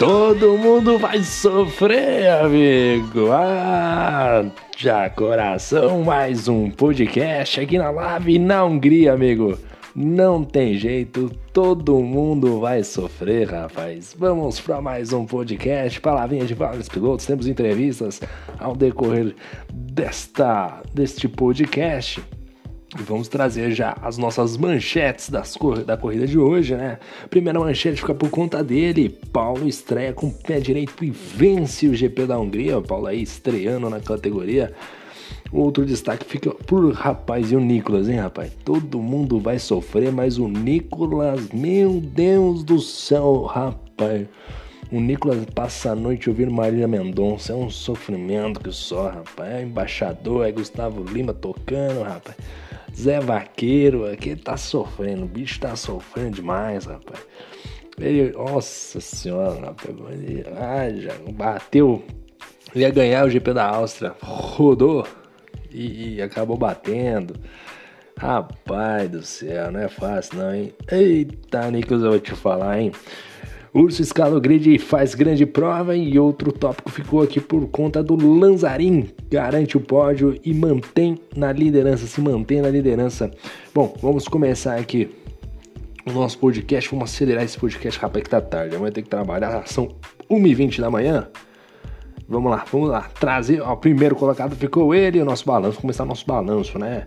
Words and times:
Todo 0.00 0.56
mundo 0.56 0.96
vai 0.98 1.22
sofrer, 1.22 2.26
amigo. 2.30 3.30
Ah, 3.32 4.46
já 4.74 5.10
coração, 5.10 6.02
mais 6.02 6.48
um 6.48 6.70
podcast 6.70 7.60
aqui 7.60 7.76
na 7.76 7.90
Live 7.90 8.38
na 8.38 8.64
Hungria, 8.64 9.12
amigo. 9.12 9.58
Não 9.94 10.42
tem 10.42 10.78
jeito, 10.78 11.30
todo 11.52 12.00
mundo 12.00 12.60
vai 12.60 12.82
sofrer, 12.82 13.50
rapaz. 13.50 14.16
Vamos 14.18 14.58
para 14.58 14.80
mais 14.80 15.12
um 15.12 15.26
podcast, 15.26 16.00
palavrinha 16.00 16.46
de 16.46 16.54
vários 16.54 16.88
pilotos. 16.88 17.26
Temos 17.26 17.46
entrevistas 17.46 18.22
ao 18.58 18.74
decorrer 18.74 19.34
desta 19.70 20.80
deste 20.94 21.28
podcast. 21.28 22.22
E 22.98 23.02
vamos 23.02 23.28
trazer 23.28 23.70
já 23.70 23.96
as 24.02 24.18
nossas 24.18 24.56
manchetes 24.56 25.30
das 25.30 25.56
cor 25.56 25.84
da 25.84 25.96
corrida 25.96 26.26
de 26.26 26.36
hoje, 26.36 26.74
né? 26.74 26.98
Primeira 27.28 27.60
manchete 27.60 28.00
fica 28.00 28.12
por 28.12 28.30
conta 28.30 28.64
dele. 28.64 29.08
Paulo 29.32 29.68
estreia 29.68 30.12
com 30.12 30.26
o 30.26 30.32
pé 30.32 30.58
direito 30.58 31.04
e 31.04 31.10
vence 31.10 31.86
o 31.86 31.94
GP 31.94 32.26
da 32.26 32.38
Hungria. 32.38 32.78
O 32.78 32.82
Paulo 32.82 33.06
aí 33.06 33.22
estreando 33.22 33.88
na 33.88 34.00
categoria. 34.00 34.74
Outro 35.52 35.86
destaque 35.86 36.24
fica 36.24 36.50
por 36.50 36.92
rapaz 36.92 37.52
e 37.52 37.56
o 37.56 37.60
Nicolas, 37.60 38.08
hein, 38.08 38.16
rapaz? 38.16 38.52
Todo 38.64 39.00
mundo 39.00 39.38
vai 39.38 39.60
sofrer, 39.60 40.10
mas 40.10 40.38
o 40.38 40.48
Nicolas, 40.48 41.48
meu 41.52 42.00
Deus 42.00 42.64
do 42.64 42.80
céu, 42.80 43.42
rapaz. 43.42 44.26
O 44.90 44.98
Nicolas 44.98 45.44
passa 45.54 45.92
a 45.92 45.94
noite 45.94 46.28
ouvindo 46.28 46.50
Marília 46.50 46.88
Mendonça. 46.88 47.52
É 47.52 47.56
um 47.56 47.70
sofrimento 47.70 48.58
que 48.58 48.72
só, 48.72 49.10
rapaz. 49.10 49.54
É 49.54 49.62
embaixador, 49.62 50.44
é 50.44 50.50
Gustavo 50.50 51.04
Lima 51.04 51.32
tocando, 51.32 52.02
rapaz. 52.02 52.36
Zé 52.94 53.20
Vaqueiro, 53.20 54.06
aqui 54.10 54.36
tá 54.36 54.56
sofrendo, 54.56 55.24
o 55.24 55.28
bicho 55.28 55.60
tá 55.60 55.74
sofrendo 55.76 56.36
demais, 56.36 56.86
rapaz. 56.86 57.20
Ele, 57.98 58.32
nossa 58.32 59.00
senhora, 59.00 59.60
rapaz, 59.60 59.96
ah, 60.56 60.90
já 60.90 61.12
bateu, 61.32 62.02
ia 62.74 62.90
ganhar 62.90 63.26
o 63.26 63.30
GP 63.30 63.52
da 63.52 63.66
Áustria, 63.66 64.14
rodou 64.22 65.06
e, 65.70 66.16
e 66.16 66.22
acabou 66.22 66.56
batendo. 66.56 67.34
Rapaz 68.16 69.08
do 69.08 69.22
céu, 69.22 69.72
não 69.72 69.80
é 69.80 69.88
fácil 69.88 70.38
não, 70.38 70.54
hein? 70.54 70.74
Eita, 70.90 71.70
Nicolas, 71.70 72.02
eu 72.02 72.10
vou 72.10 72.20
te 72.20 72.32
falar, 72.32 72.78
hein? 72.78 72.92
Urso 73.72 74.02
escala 74.02 74.36
o 74.36 74.40
grid 74.40 74.74
e 74.74 74.78
faz 74.78 75.14
grande 75.14 75.46
prova. 75.46 75.94
E 75.94 76.18
outro 76.18 76.50
tópico 76.50 76.90
ficou 76.90 77.22
aqui 77.22 77.40
por 77.40 77.66
conta 77.68 78.02
do 78.02 78.16
Lanzarin, 78.16 79.08
garante 79.30 79.76
o 79.76 79.80
pódio 79.80 80.38
e 80.44 80.52
mantém 80.52 81.16
na 81.36 81.52
liderança, 81.52 82.06
se 82.06 82.20
mantém 82.20 82.60
na 82.60 82.68
liderança. 82.68 83.30
Bom, 83.72 83.94
vamos 84.02 84.26
começar 84.26 84.76
aqui 84.76 85.08
o 86.04 86.12
nosso 86.12 86.38
podcast, 86.38 86.90
vamos 86.90 87.12
acelerar 87.12 87.44
esse 87.44 87.58
podcast, 87.58 88.00
rapaz, 88.00 88.24
que 88.24 88.30
tá 88.30 88.40
tarde, 88.40 88.74
amanhã 88.74 88.90
tem 88.90 89.04
que 89.04 89.10
trabalhar, 89.10 89.66
são 89.66 89.94
1h20 90.30 90.80
da 90.80 90.90
manhã. 90.90 91.28
Vamos 92.28 92.50
lá, 92.50 92.64
vamos 92.70 92.88
lá, 92.88 93.10
trazer, 93.18 93.60
ó, 93.60 93.72
o 93.72 93.76
primeiro 93.76 94.14
colocado 94.14 94.54
ficou 94.54 94.94
ele, 94.94 95.20
o 95.20 95.24
nosso 95.24 95.44
balanço, 95.44 95.80
começar 95.80 96.04
o 96.04 96.06
nosso 96.06 96.24
balanço, 96.26 96.78
né? 96.78 97.06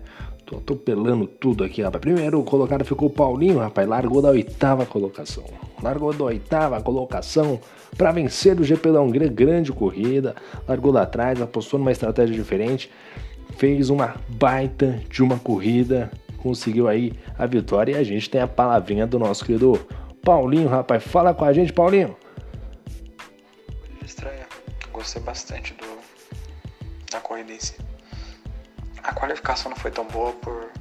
Tô 0.54 0.74
atropelando 0.74 1.26
tudo 1.26 1.64
aqui, 1.64 1.82
rapaz. 1.82 2.02
Primeiro 2.02 2.44
colocado 2.44 2.86
ficou 2.86 3.08
o 3.08 3.12
Paulinho, 3.12 3.58
rapaz. 3.58 3.88
Largou 3.88 4.22
da 4.22 4.30
oitava 4.30 4.86
colocação. 4.86 5.44
Largou 5.82 6.14
da 6.14 6.26
oitava 6.26 6.82
colocação 6.82 7.60
para 7.98 8.12
vencer 8.12 8.60
o 8.60 8.64
GP 8.64 8.92
da 8.92 9.02
Hungria. 9.02 9.28
Grande 9.28 9.72
corrida. 9.72 10.36
Largou 10.68 10.92
lá 10.92 11.04
atrás, 11.04 11.42
apostou 11.42 11.80
numa 11.80 11.92
estratégia 11.92 12.36
diferente. 12.36 12.92
Fez 13.58 13.90
uma 13.90 14.16
baita 14.30 15.02
de 15.10 15.24
uma 15.24 15.40
corrida. 15.40 16.12
Conseguiu 16.38 16.88
aí 16.88 17.14
a 17.38 17.46
vitória. 17.46 17.94
E 17.94 17.96
a 17.98 18.04
gente 18.04 18.30
tem 18.30 18.42
a 18.42 18.48
palavrinha 18.48 19.08
do 19.08 19.18
nosso 19.18 19.46
querido 19.46 19.80
Paulinho, 20.22 20.68
rapaz. 20.68 21.04
Fala 21.04 21.34
com 21.34 21.46
a 21.46 21.54
gente, 21.54 21.74
Paulinho. 21.74 22.16
Estranha. 24.06 24.46
Gostei 24.92 25.22
bastante 25.22 25.74
do 25.74 25.94
da 27.12 27.20
corrida 27.20 27.52
em 27.52 27.60
si. 27.60 27.93
A 29.04 29.14
qualificação 29.14 29.70
não 29.70 29.78
foi 29.78 29.92
tão 29.92 30.06
boa 30.06 30.32
por 30.34 30.72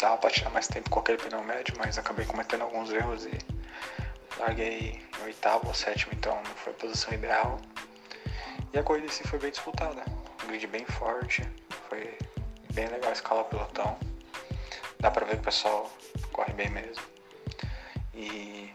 dar 0.00 0.16
para 0.16 0.30
tirar 0.30 0.50
mais 0.50 0.68
tempo 0.68 0.88
com 0.88 1.00
aquele 1.00 1.18
pneu 1.18 1.42
médio, 1.42 1.74
mas 1.78 1.98
acabei 1.98 2.24
cometendo 2.24 2.62
alguns 2.62 2.90
erros 2.90 3.26
e 3.26 3.38
larguei 4.38 5.02
em 5.20 5.24
oitavo 5.24 5.68
ou 5.68 5.74
sétimo, 5.74 6.12
então 6.14 6.34
não 6.34 6.54
foi 6.54 6.72
a 6.72 6.76
posição 6.76 7.12
ideal. 7.12 7.60
E 8.72 8.78
a 8.78 8.82
corrida 8.82 9.06
em 9.06 9.10
si 9.10 9.22
foi 9.26 9.38
bem 9.38 9.50
disputada, 9.50 10.02
um 10.42 10.46
grid 10.46 10.66
bem 10.66 10.84
forte, 10.86 11.42
foi 11.88 12.16
bem 12.72 12.86
legal 12.86 13.12
escalar 13.12 13.44
o 13.44 13.48
pelotão. 13.48 13.98
Dá 15.00 15.10
pra 15.10 15.26
ver 15.26 15.34
que 15.34 15.42
o 15.42 15.44
pessoal 15.44 15.90
corre 16.32 16.52
bem 16.52 16.70
mesmo. 16.70 17.02
E 18.14 18.72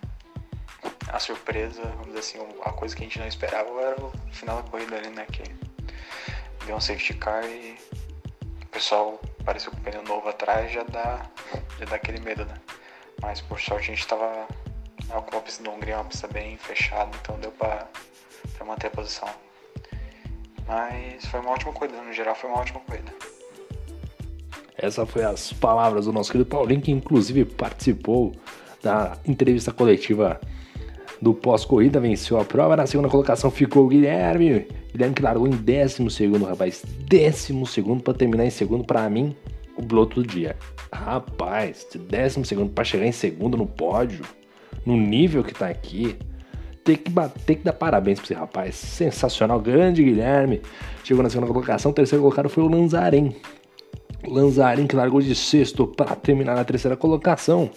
a 1.07 1.19
surpresa, 1.19 1.81
vamos 1.81 2.07
dizer 2.07 2.19
assim, 2.19 2.39
a 2.63 2.71
coisa 2.73 2.95
que 2.95 3.03
a 3.03 3.05
gente 3.05 3.19
não 3.19 3.27
esperava 3.27 3.69
era 3.81 4.01
o 4.01 4.11
final 4.31 4.61
da 4.61 4.69
corrida 4.69 4.97
ali, 4.97 5.09
né? 5.09 5.25
Que 5.31 5.43
deu 6.65 6.75
um 6.75 6.81
safety 6.81 7.13
car 7.13 7.45
e 7.45 7.77
pessoal 8.77 9.19
apareceu 9.41 9.71
com 9.71 9.79
pneu 9.79 10.03
novo 10.03 10.29
atrás, 10.29 10.71
já 10.71 10.83
dá, 10.83 11.25
já 11.79 11.85
dá 11.85 11.95
aquele 11.95 12.19
medo, 12.19 12.45
né? 12.45 12.53
Mas 13.19 13.41
por 13.41 13.59
sorte 13.59 13.91
a 13.91 13.95
gente 13.95 14.05
tava 14.05 14.47
com 15.09 15.37
a 15.37 15.41
pista 15.41 15.63
do 15.63 15.71
Hungria, 15.71 15.95
uma 15.95 16.05
pista 16.05 16.27
bem 16.27 16.55
fechada, 16.57 17.09
então 17.19 17.39
deu 17.39 17.51
pra, 17.53 17.87
pra 18.55 18.65
manter 18.67 18.87
a 18.87 18.89
posição. 18.91 19.27
Mas 20.67 21.25
foi 21.25 21.39
uma 21.39 21.51
ótima 21.51 21.73
corrida, 21.73 21.99
no 22.03 22.13
geral 22.13 22.35
foi 22.35 22.51
uma 22.51 22.59
ótima 22.59 22.79
corrida. 22.81 23.11
Essa 24.77 25.07
foi 25.07 25.23
as 25.23 25.51
palavras 25.53 26.05
do 26.05 26.13
nosso 26.13 26.31
querido 26.31 26.47
Paulinho, 26.47 26.79
que 26.81 26.91
inclusive 26.91 27.45
participou 27.45 28.35
da 28.83 29.17
entrevista 29.25 29.73
coletiva 29.73 30.39
do 31.21 31.33
pós-corrida, 31.33 31.99
venceu 31.99 32.39
a 32.39 32.45
prova. 32.45 32.75
Na 32.75 32.85
segunda 32.85 33.09
colocação 33.09 33.49
ficou 33.49 33.85
o 33.85 33.87
Guilherme. 33.87 34.67
Guilherme 34.91 35.15
que 35.15 35.21
largou 35.21 35.47
em 35.47 35.51
décimo 35.51 36.09
segundo, 36.09 36.45
rapaz. 36.45 36.83
Décimo 37.07 37.65
segundo 37.65 38.03
para 38.03 38.13
terminar 38.13 38.45
em 38.45 38.49
segundo, 38.49 38.83
para 38.83 39.09
mim, 39.09 39.35
o 39.75 39.83
piloto 39.83 40.21
do 40.21 40.27
dia. 40.27 40.55
Rapaz, 40.91 41.87
décimo 42.07 42.45
segundo 42.45 42.71
para 42.71 42.83
chegar 42.83 43.05
em 43.05 43.11
segundo 43.11 43.57
no 43.57 43.65
pódio, 43.65 44.23
no 44.85 44.95
nível 44.95 45.43
que 45.43 45.53
tá 45.53 45.67
aqui. 45.67 46.17
Tem 46.83 46.95
que, 46.95 47.11
bater, 47.11 47.57
que 47.57 47.63
dar 47.63 47.73
parabéns 47.73 48.17
pra 48.17 48.25
esse 48.25 48.33
rapaz. 48.33 48.75
Sensacional, 48.75 49.59
grande 49.59 50.03
Guilherme. 50.03 50.61
Chegou 51.03 51.21
na 51.21 51.29
segunda 51.29 51.51
colocação. 51.51 51.91
Terceiro 51.91 52.23
colocado 52.23 52.47
foi 52.47 52.63
o 52.63 52.69
Lanzarém. 52.69 53.35
Lanzarin 54.27 54.87
que 54.87 54.95
largou 54.95 55.21
de 55.21 55.33
sexto 55.35 55.87
para 55.87 56.15
terminar 56.15 56.55
na 56.55 56.63
terceira 56.63 56.95
colocação. 56.95 57.69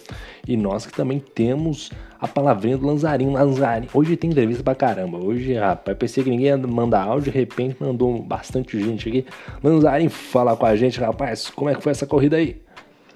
E 0.47 0.57
nós 0.57 0.87
que 0.87 0.93
também 0.93 1.19
temos 1.19 1.91
a 2.21 2.29
palavrinha 2.29 2.77
do 2.77 2.87
Lanzarin. 2.87 3.31
Lanzarin. 3.33 3.89
Hoje 3.95 4.17
tem 4.17 4.31
entrevista 4.31 4.63
pra 4.63 4.75
caramba. 4.75 5.19
Hoje, 5.19 5.55
rapaz, 5.55 5.97
pensei 5.97 6.23
que 6.23 6.31
ninguém 6.31 6.47
ia 6.47 6.59
mandar 6.59 7.05
áudio, 7.05 7.33
de 7.33 7.39
repente 7.39 7.77
mandou 7.81 8.23
bastante 8.23 8.79
gente 8.79 9.09
aqui. 9.09 9.27
Lanzarin, 9.63 10.09
fala 10.09 10.57
com 10.57 10.67
a 10.67 10.77
gente, 10.77 11.01
rapaz, 11.01 11.49
como 11.51 11.71
é 11.71 11.75
que 11.75 11.83
foi 11.83 11.93
essa 11.93 12.07
corrida 12.07 12.37
aí? 12.37 12.61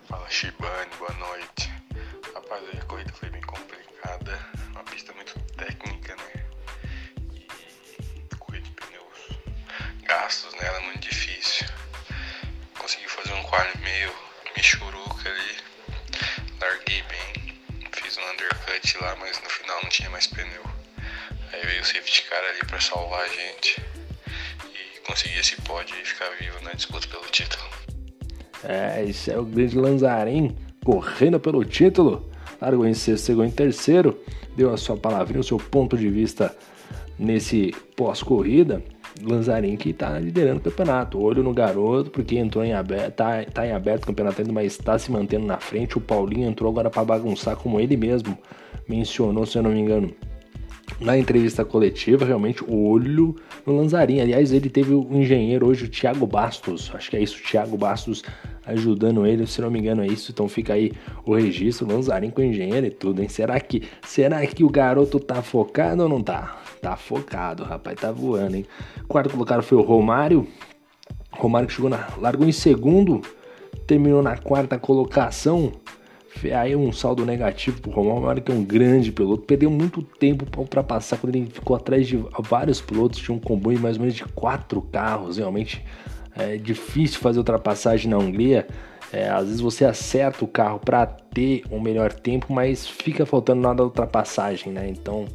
Fala 0.08 0.28
Shibane, 0.28 0.90
boa 0.98 1.12
noite. 1.12 1.72
Rapaz, 2.34 2.62
a 2.80 2.84
corrida 2.84 3.12
foi 3.12 3.30
bem 3.30 3.40
complicada, 3.42 4.38
uma 4.72 4.82
pista 4.84 5.12
muito 5.14 5.34
técnica, 5.56 6.14
né? 6.14 6.42
E 7.32 8.36
corrida 8.36 8.64
de 8.64 8.70
pneus 8.72 9.38
gastos 10.06 10.52
nela 10.60 10.73
undercut 18.74 18.98
lá, 19.00 19.16
mas 19.20 19.40
no 19.42 19.48
final 19.48 19.80
não 19.82 19.88
tinha 19.88 20.10
mais 20.10 20.26
pneu. 20.26 20.62
Aí 21.52 21.64
veio 21.66 21.82
o 21.82 21.84
safety 21.84 22.24
car 22.28 22.42
ali 22.50 22.60
para 22.66 22.80
salvar 22.80 23.20
a 23.20 23.28
gente 23.28 23.80
e 24.64 25.00
conseguir 25.06 25.38
esse 25.38 25.60
pódio 25.62 25.94
e 26.00 26.04
ficar 26.04 26.28
vivo 26.40 26.60
na 26.62 26.72
disputa 26.72 27.06
pelo 27.08 27.24
título. 27.26 27.62
É, 28.64 29.04
esse 29.04 29.30
é 29.30 29.38
o 29.38 29.44
grande 29.44 29.78
Lanzarin 29.78 30.56
correndo 30.84 31.38
pelo 31.38 31.64
título. 31.64 32.30
Largou 32.60 32.86
em 32.86 32.94
sexto, 32.94 33.26
chegou 33.26 33.44
em 33.44 33.50
terceiro, 33.50 34.18
deu 34.56 34.72
a 34.72 34.76
sua 34.76 34.96
palavrinha, 34.96 35.40
o 35.40 35.44
seu 35.44 35.58
ponto 35.58 35.96
de 35.96 36.08
vista 36.08 36.56
nesse 37.18 37.72
pós-corrida. 37.96 38.82
Lanzarin 39.22 39.76
que 39.76 39.92
tá 39.92 40.18
liderando 40.18 40.58
o 40.58 40.62
campeonato. 40.62 41.20
Olho 41.20 41.42
no 41.42 41.52
garoto, 41.52 42.10
porque 42.10 42.36
entrou 42.36 42.64
em 42.64 42.72
aberto, 42.72 43.14
tá, 43.14 43.44
tá 43.44 43.66
em 43.66 43.72
aberto 43.72 44.04
o 44.04 44.06
campeonato 44.08 44.40
ainda, 44.40 44.52
mas 44.52 44.72
está 44.72 44.98
se 44.98 45.10
mantendo 45.10 45.46
na 45.46 45.58
frente. 45.58 45.96
O 45.96 46.00
Paulinho 46.00 46.48
entrou 46.48 46.70
agora 46.70 46.90
para 46.90 47.04
bagunçar, 47.04 47.56
como 47.56 47.80
ele 47.80 47.96
mesmo 47.96 48.36
mencionou, 48.88 49.46
se 49.46 49.56
eu 49.56 49.62
não 49.62 49.70
me 49.70 49.80
engano, 49.80 50.12
na 51.00 51.18
entrevista 51.18 51.64
coletiva, 51.64 52.24
realmente, 52.24 52.62
olho 52.68 53.34
no 53.66 53.76
Lanzarin. 53.76 54.20
Aliás, 54.20 54.52
ele 54.52 54.68
teve 54.68 54.92
o 54.92 55.06
engenheiro 55.12 55.66
hoje, 55.66 55.84
o 55.84 55.88
Thiago 55.88 56.26
Bastos, 56.26 56.90
acho 56.94 57.10
que 57.10 57.16
é 57.16 57.22
isso, 57.22 57.38
o 57.38 57.42
Thiago 57.42 57.76
Bastos 57.76 58.22
ajudando 58.66 59.26
ele, 59.26 59.46
se 59.46 59.60
não 59.60 59.70
me 59.70 59.78
engano 59.78 60.02
é 60.02 60.06
isso, 60.06 60.32
então 60.32 60.48
fica 60.48 60.72
aí 60.72 60.92
o 61.24 61.34
registro, 61.34 61.86
Lanzarin 61.86 62.30
com 62.30 62.40
o 62.40 62.44
engenheiro 62.44 62.86
e 62.86 62.90
tudo, 62.90 63.20
hein? 63.20 63.28
Será 63.28 63.58
que, 63.60 63.82
será 64.06 64.46
que 64.46 64.64
o 64.64 64.70
garoto 64.70 65.20
tá 65.20 65.42
focado 65.42 66.02
ou 66.02 66.08
não 66.08 66.22
tá? 66.22 66.63
Tá 66.84 66.96
focado, 66.96 67.64
rapaz, 67.64 67.98
tá 67.98 68.12
voando, 68.12 68.56
hein? 68.56 68.66
Quarto 69.08 69.30
colocado 69.30 69.62
foi 69.62 69.78
o 69.78 69.80
Romário. 69.80 70.46
Romário 71.30 71.66
que 71.66 71.72
chegou 71.72 71.88
na. 71.88 72.10
largou 72.18 72.46
em 72.46 72.52
segundo, 72.52 73.22
terminou 73.86 74.22
na 74.22 74.36
quarta 74.36 74.78
colocação. 74.78 75.72
Aí 76.54 76.76
um 76.76 76.92
saldo 76.92 77.24
negativo 77.24 77.80
pro 77.80 77.90
Romain 77.90 78.38
que 78.42 78.52
é 78.52 78.54
um 78.54 78.62
grande 78.62 79.10
piloto. 79.10 79.44
Perdeu 79.44 79.70
muito 79.70 80.02
tempo 80.02 80.44
para 80.44 80.60
ultrapassar 80.60 81.16
quando 81.16 81.34
ele 81.34 81.46
ficou 81.46 81.74
atrás 81.74 82.06
de 82.06 82.22
vários 82.40 82.82
pilotos. 82.82 83.18
Tinha 83.18 83.34
um 83.34 83.40
comboio 83.40 83.80
mais 83.80 83.96
ou 83.96 84.02
menos 84.02 84.14
de 84.14 84.24
quatro 84.26 84.82
carros. 84.82 85.38
Realmente 85.38 85.82
é 86.36 86.58
difícil 86.58 87.18
fazer 87.18 87.38
ultrapassagem 87.38 88.10
na 88.10 88.18
Hungria. 88.18 88.66
É, 89.10 89.30
às 89.30 89.46
vezes 89.46 89.60
você 89.62 89.86
acerta 89.86 90.44
o 90.44 90.48
carro 90.48 90.78
para 90.80 91.06
ter 91.06 91.64
um 91.70 91.80
melhor 91.80 92.12
tempo, 92.12 92.52
mas 92.52 92.86
fica 92.86 93.24
faltando 93.24 93.62
nada 93.62 93.76
da 93.76 93.84
ultrapassagem, 93.84 94.70
né? 94.70 94.86
Então, 94.86 95.26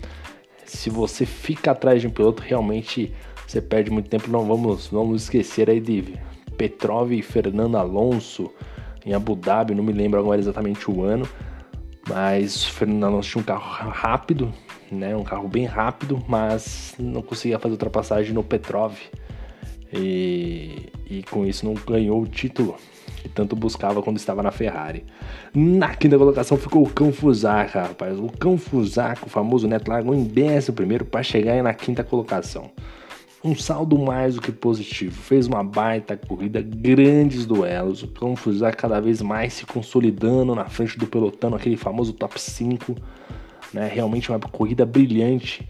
se 0.69 0.89
você 0.89 1.25
fica 1.25 1.71
atrás 1.71 2.01
de 2.01 2.07
um 2.07 2.11
piloto, 2.11 2.43
realmente 2.43 3.11
você 3.45 3.59
perde 3.59 3.89
muito 3.89 4.09
tempo. 4.09 4.29
Não 4.29 4.45
vamos, 4.45 4.87
vamos 4.87 5.23
esquecer 5.23 5.69
aí 5.69 5.79
de 5.79 6.13
Petrov 6.57 7.11
e 7.11 7.21
Fernando 7.21 7.75
Alonso 7.75 8.51
em 9.05 9.13
Abu 9.13 9.35
Dhabi, 9.35 9.73
não 9.73 9.83
me 9.83 9.93
lembro 9.93 10.19
agora 10.19 10.39
exatamente 10.39 10.91
o 10.91 11.01
ano, 11.03 11.27
mas 12.07 12.65
Fernando 12.65 13.05
Alonso 13.05 13.29
tinha 13.29 13.41
um 13.41 13.45
carro 13.45 13.89
rápido, 13.89 14.53
né, 14.91 15.15
um 15.15 15.23
carro 15.23 15.47
bem 15.47 15.65
rápido, 15.65 16.23
mas 16.27 16.93
não 16.99 17.21
conseguia 17.21 17.57
fazer 17.57 17.73
ultrapassagem 17.73 18.33
no 18.33 18.43
Petrov 18.43 18.95
e, 19.91 20.89
e 21.09 21.23
com 21.31 21.45
isso 21.45 21.65
não 21.65 21.73
ganhou 21.73 22.21
o 22.21 22.27
título 22.27 22.75
que 23.11 23.29
tanto 23.29 23.55
buscava 23.55 24.01
quando 24.01 24.17
estava 24.17 24.43
na 24.43 24.51
Ferrari. 24.51 25.05
Na 25.53 25.95
quinta 25.95 26.17
colocação 26.17 26.57
ficou 26.57 26.83
o 26.83 26.89
Cão 26.89 27.11
Fusaka, 27.11 27.83
rapaz. 27.83 28.17
O 28.17 28.27
Cão 28.27 28.57
Fusaka, 28.57 29.25
o 29.25 29.29
famoso 29.29 29.67
Neto, 29.67 29.89
largou 29.89 30.13
em 30.13 30.23
décimo 30.23 30.75
primeiro 30.75 31.05
para 31.05 31.23
chegar 31.23 31.61
na 31.63 31.73
quinta 31.73 32.03
colocação 32.03 32.71
um 33.43 33.55
saldo 33.55 33.97
mais 33.97 34.35
do 34.35 34.41
que 34.41 34.51
positivo. 34.51 35.15
Fez 35.15 35.47
uma 35.47 35.63
baita 35.63 36.17
corrida, 36.17 36.61
grandes 36.61 37.45
duelos, 37.45 38.03
o 38.03 38.07
Confusar 38.07 38.75
cada 38.75 38.99
vez 38.99 39.21
mais 39.21 39.53
se 39.53 39.65
consolidando 39.65 40.53
na 40.53 40.65
frente 40.65 40.97
do 40.97 41.07
pelotão, 41.07 41.55
aquele 41.55 41.77
famoso 41.77 42.13
top 42.13 42.39
5. 42.39 42.95
Né? 43.73 43.89
Realmente 43.93 44.29
uma 44.29 44.39
corrida 44.39 44.85
brilhante 44.85 45.67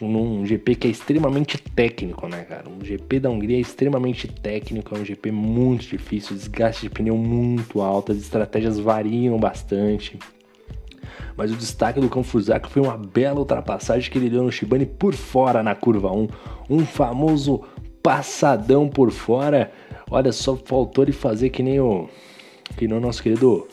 num 0.00 0.44
GP 0.44 0.74
que 0.74 0.88
é 0.88 0.90
extremamente 0.90 1.56
técnico, 1.56 2.26
né, 2.28 2.44
cara? 2.44 2.68
Um 2.68 2.84
GP 2.84 3.20
da 3.20 3.30
Hungria 3.30 3.56
é 3.56 3.60
extremamente 3.60 4.28
técnico, 4.28 4.94
é 4.94 4.98
um 4.98 5.04
GP 5.04 5.30
muito 5.30 5.86
difícil, 5.86 6.36
desgaste 6.36 6.82
de 6.82 6.90
pneu 6.90 7.16
muito 7.16 7.80
alto, 7.80 8.12
as 8.12 8.18
estratégias 8.18 8.78
variam 8.78 9.38
bastante. 9.38 10.18
Mas 11.36 11.50
o 11.50 11.56
destaque 11.56 12.00
do 12.00 12.08
Confusaka 12.08 12.68
foi 12.68 12.82
uma 12.82 12.96
bela 12.96 13.38
ultrapassagem 13.38 14.10
que 14.10 14.18
ele 14.18 14.30
deu 14.30 14.42
no 14.42 14.52
Shibane 14.52 14.86
por 14.86 15.14
fora 15.14 15.62
na 15.62 15.74
curva 15.74 16.12
1. 16.12 16.28
Um 16.68 16.84
famoso 16.84 17.62
passadão 18.02 18.88
por 18.88 19.10
fora. 19.10 19.72
Olha 20.10 20.32
só, 20.32 20.56
faltou 20.56 21.04
ele 21.04 21.12
fazer 21.12 21.50
que 21.50 21.62
nem 21.62 21.80
o. 21.80 22.08
Que 22.76 22.86
nem 22.86 22.96
o 22.96 23.00
nosso 23.00 23.22
querido. 23.22 23.66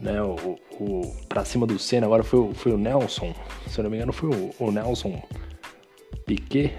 Né, 0.00 0.22
o, 0.22 0.56
o, 0.80 1.14
pra 1.28 1.44
cima 1.44 1.66
do 1.66 1.78
Senna, 1.78 2.06
agora 2.06 2.22
foi, 2.22 2.40
o, 2.40 2.54
foi 2.54 2.72
o 2.72 2.78
Nelson. 2.78 3.34
Se 3.66 3.78
eu 3.78 3.84
não 3.84 3.90
me 3.90 3.96
engano, 3.96 4.12
foi 4.12 4.30
o, 4.30 4.50
o 4.58 4.70
Nelson 4.70 5.22
Piquet 6.26 6.72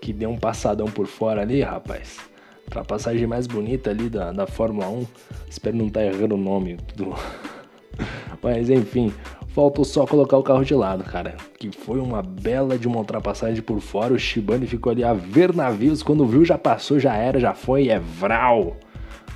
que 0.00 0.12
deu 0.12 0.30
um 0.30 0.36
passadão 0.36 0.86
por 0.86 1.06
fora 1.06 1.42
ali, 1.42 1.62
rapaz. 1.62 2.18
Ultrapassagem 2.64 3.26
mais 3.26 3.46
bonita 3.46 3.90
ali 3.90 4.10
da, 4.10 4.32
da 4.32 4.46
Fórmula 4.46 4.88
1. 4.88 5.06
Espero 5.48 5.76
não 5.76 5.86
estar 5.86 6.00
tá 6.00 6.06
errando 6.06 6.34
o 6.34 6.38
nome 6.38 6.76
do. 6.94 7.14
Mas 8.42 8.68
enfim, 8.68 9.12
Faltou 9.54 9.84
só 9.84 10.04
colocar 10.04 10.36
o 10.36 10.42
carro 10.42 10.64
de 10.64 10.74
lado, 10.74 11.04
cara. 11.04 11.36
Que 11.56 11.70
foi 11.70 12.00
uma 12.00 12.20
bela 12.20 12.76
de 12.76 12.88
uma 12.88 12.98
ultrapassagem 12.98 13.62
por 13.62 13.80
fora. 13.80 14.12
O 14.12 14.18
Shibane 14.18 14.66
ficou 14.66 14.90
ali 14.90 15.04
a 15.04 15.14
ver 15.14 15.54
navios. 15.54 16.02
Quando 16.02 16.26
viu, 16.26 16.44
já 16.44 16.58
passou, 16.58 16.98
já 16.98 17.14
era, 17.14 17.38
já 17.38 17.54
foi. 17.54 17.88
É 17.88 18.00
Vral. 18.00 18.76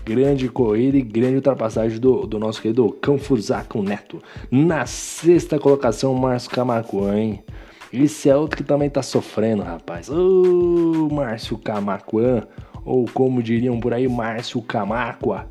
Grande 0.09 0.49
corrida 0.49 0.97
e 0.97 1.03
grande 1.03 1.37
ultrapassagem 1.37 2.01
do, 2.01 2.27
do 2.27 2.39
nosso 2.39 2.63
querido 2.63 2.97
Fusaka 3.19 3.79
Neto. 3.83 4.23
Na 4.51 4.87
sexta 4.87 5.59
colocação, 5.59 6.15
Márcio 6.15 6.51
Camacuã, 6.51 7.15
hein? 7.15 7.45
Esse 7.93 8.31
é 8.31 8.35
outro 8.35 8.57
que 8.57 8.65
também 8.65 8.89
tá 8.89 9.03
sofrendo, 9.03 9.63
rapaz. 9.63 10.09
Ô, 10.09 10.15
oh, 11.11 11.15
Márcio 11.15 11.59
Camacuã. 11.59 12.43
Ou 12.87 13.05
como 13.13 13.43
diriam 13.43 13.79
por 13.79 13.93
aí, 13.93 14.09
Márcio 14.09 14.63
Camacua 14.63 15.47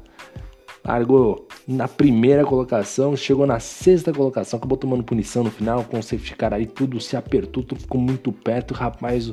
largou 0.84 1.48
na 1.68 1.88
primeira 1.88 2.44
colocação, 2.44 3.16
chegou 3.16 3.46
na 3.46 3.60
sexta 3.60 4.12
colocação, 4.12 4.58
acabou 4.58 4.78
tomando 4.78 5.04
punição 5.04 5.44
no 5.44 5.52
final, 5.52 5.84
com 5.84 6.00
o 6.00 6.04
safety 6.04 6.36
car 6.36 6.54
aí, 6.54 6.66
tudo 6.66 7.00
se 7.00 7.16
apertou, 7.16 7.62
tudo 7.62 7.82
ficou 7.82 8.02
muito 8.02 8.32
perto, 8.32 8.74
rapaz, 8.74 9.32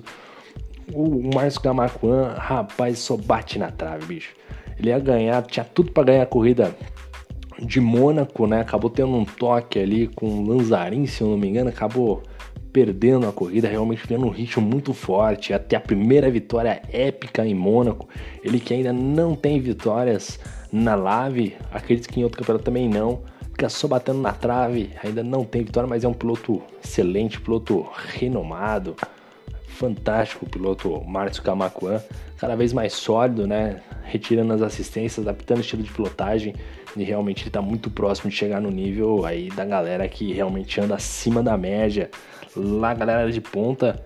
o, 0.93 1.35
Márcio 1.35 1.62
Camacuan, 1.62 2.35
rapaz, 2.37 2.99
só 2.99 3.17
bate 3.17 3.59
na 3.59 3.71
trave, 3.71 4.05
bicho. 4.05 4.35
Ele 4.79 4.91
ia 4.91 4.99
ganhar, 4.99 5.43
tinha 5.43 5.65
tudo 5.65 5.93
para 5.93 6.05
ganhar 6.05 6.23
a 6.23 6.26
corrida 6.26 6.75
de 7.59 7.81
Mônaco, 7.81 8.47
né? 8.47 8.61
Acabou 8.61 8.91
tendo 8.91 9.15
um 9.15 9.25
toque 9.25 9.79
ali 9.79 10.09
com 10.09 10.26
o 10.26 10.47
Lanzarin, 10.47 11.06
se 11.06 11.23
eu 11.23 11.29
não 11.29 11.37
me 11.37 11.49
engano, 11.49 11.71
acabou 11.71 12.23
perdendo 12.73 13.29
a 13.29 13.32
corrida, 13.32 13.69
realmente 13.69 14.05
vendo 14.05 14.26
um 14.26 14.31
ritmo 14.31 14.67
muito 14.67 14.93
forte, 14.93 15.53
até 15.53 15.76
a 15.76 15.81
primeira 15.81 16.29
vitória 16.29 16.82
épica 16.93 17.47
em 17.47 17.55
Mônaco. 17.55 18.09
Ele 18.43 18.59
que 18.59 18.75
ainda 18.75 18.93
não 18.93 19.37
tem 19.37 19.61
vitórias 19.61 20.41
na 20.73 20.97
Lave, 20.97 21.56
acredito 21.71 22.09
que 22.09 22.19
em 22.19 22.25
outro 22.25 22.38
campeonato 22.38 22.65
também 22.65 22.88
não. 22.88 23.23
Fica 23.53 23.69
só 23.69 23.87
batendo 23.87 24.19
na 24.19 24.32
trave, 24.32 24.91
ainda 25.05 25.23
não 25.23 25.44
tem 25.44 25.62
vitória, 25.62 25.88
mas 25.88 26.03
é 26.03 26.09
um 26.09 26.12
piloto 26.12 26.61
excelente, 26.85 27.41
piloto 27.41 27.87
renomado, 27.94 28.97
fantástico 29.75 30.47
piloto 30.47 31.03
Márcio 31.05 31.43
Camacuan, 31.43 32.00
cada 32.38 32.55
vez 32.55 32.73
mais 32.73 32.93
sólido, 32.93 33.47
né? 33.47 33.81
Retirando 34.05 34.53
as 34.53 34.62
assistências, 34.62 35.26
adaptando 35.26 35.59
o 35.59 35.61
estilo 35.61 35.82
de 35.82 35.93
pilotagem 35.93 36.55
e 36.97 37.03
realmente 37.03 37.43
ele 37.43 37.49
está 37.49 37.61
muito 37.61 37.91
próximo 37.91 38.31
de 38.31 38.37
chegar 38.37 38.61
no 38.61 38.71
nível 38.71 39.26
aí 39.26 39.49
da 39.50 39.65
galera 39.65 40.06
que 40.09 40.32
realmente 40.32 40.81
anda 40.81 40.95
acima 40.95 41.43
da 41.43 41.57
média. 41.57 42.11
Lá 42.57 42.95
galera 42.95 43.31
de 43.31 43.40
ponta 43.40 44.04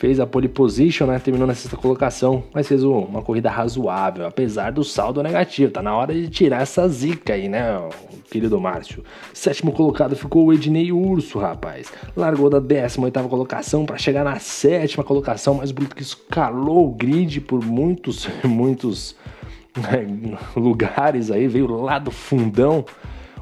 fez 0.00 0.18
a 0.18 0.26
pole 0.26 0.48
position, 0.48 1.06
né? 1.06 1.18
Terminou 1.18 1.46
na 1.46 1.54
sexta 1.54 1.76
colocação, 1.76 2.42
mas 2.54 2.66
fez 2.66 2.82
uma 2.82 3.20
corrida 3.20 3.50
razoável, 3.50 4.26
apesar 4.26 4.72
do 4.72 4.82
saldo 4.82 5.22
negativo. 5.22 5.70
Tá 5.70 5.82
na 5.82 5.94
hora 5.94 6.14
de 6.14 6.26
tirar 6.30 6.62
essa 6.62 6.88
zica 6.88 7.34
aí, 7.34 7.50
né, 7.50 7.86
querido 8.30 8.58
Márcio? 8.58 9.04
Sétimo 9.34 9.72
colocado 9.72 10.16
ficou 10.16 10.46
o 10.46 10.54
Ednei 10.54 10.90
Urso, 10.90 11.38
rapaz. 11.38 11.92
Largou 12.16 12.48
da 12.48 12.58
18 12.58 13.28
colocação 13.28 13.84
para 13.84 13.98
chegar 13.98 14.24
na 14.24 14.38
sétima 14.38 15.04
colocação, 15.04 15.56
mas 15.56 15.68
o 15.68 15.74
Bruto 15.74 15.94
que 15.94 16.02
escalou 16.02 16.88
o 16.88 16.94
grid 16.94 17.38
por 17.42 17.62
muitos, 17.62 18.26
muitos 18.42 19.14
né, 19.76 20.06
lugares 20.56 21.30
aí, 21.30 21.46
veio 21.46 21.66
lá 21.76 21.98
do 21.98 22.10
fundão. 22.10 22.86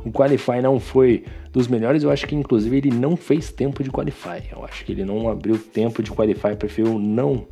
O 0.05 0.11
Qualify 0.11 0.61
não 0.61 0.81
foi 0.81 1.25
dos 1.59 1.67
melhores, 1.67 2.05
eu 2.05 2.11
acho 2.11 2.25
que 2.25 2.37
inclusive 2.37 2.77
ele 2.77 2.91
não 2.91 3.17
fez 3.17 3.51
tempo 3.51 3.83
de 3.83 3.91
qualify. 3.91 4.41
Eu 4.53 4.65
acho 4.65 4.85
que 4.85 4.93
ele 4.93 5.05
não 5.05 5.29
abriu 5.29 5.59
tempo 5.59 6.05
de 6.05 6.13
qualify, 6.13 6.55
preferiu 6.57 6.99
não 7.01 7.47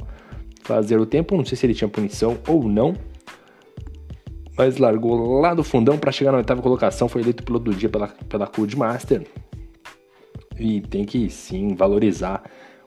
fazer 0.62 0.96
o 0.96 1.04
tempo. 1.04 1.36
Não 1.36 1.44
sei 1.44 1.58
se 1.58 1.66
ele 1.66 1.74
tinha 1.74 1.88
punição 1.88 2.38
ou 2.46 2.68
não. 2.68 2.94
Mas 4.56 4.78
largou 4.78 5.40
lá 5.40 5.54
do 5.54 5.64
fundão 5.64 5.98
para 5.98 6.12
chegar 6.12 6.30
na 6.30 6.38
oitava 6.38 6.62
colocação. 6.62 7.08
Foi 7.08 7.20
eleito 7.20 7.42
piloto 7.42 7.64
do 7.64 7.74
dia 7.74 7.88
pela, 7.88 8.06
pela 8.06 8.48
Master 8.76 9.26
E 10.56 10.80
tem 10.82 11.04
que 11.04 11.28
sim 11.28 11.74
valorizar 11.74 12.44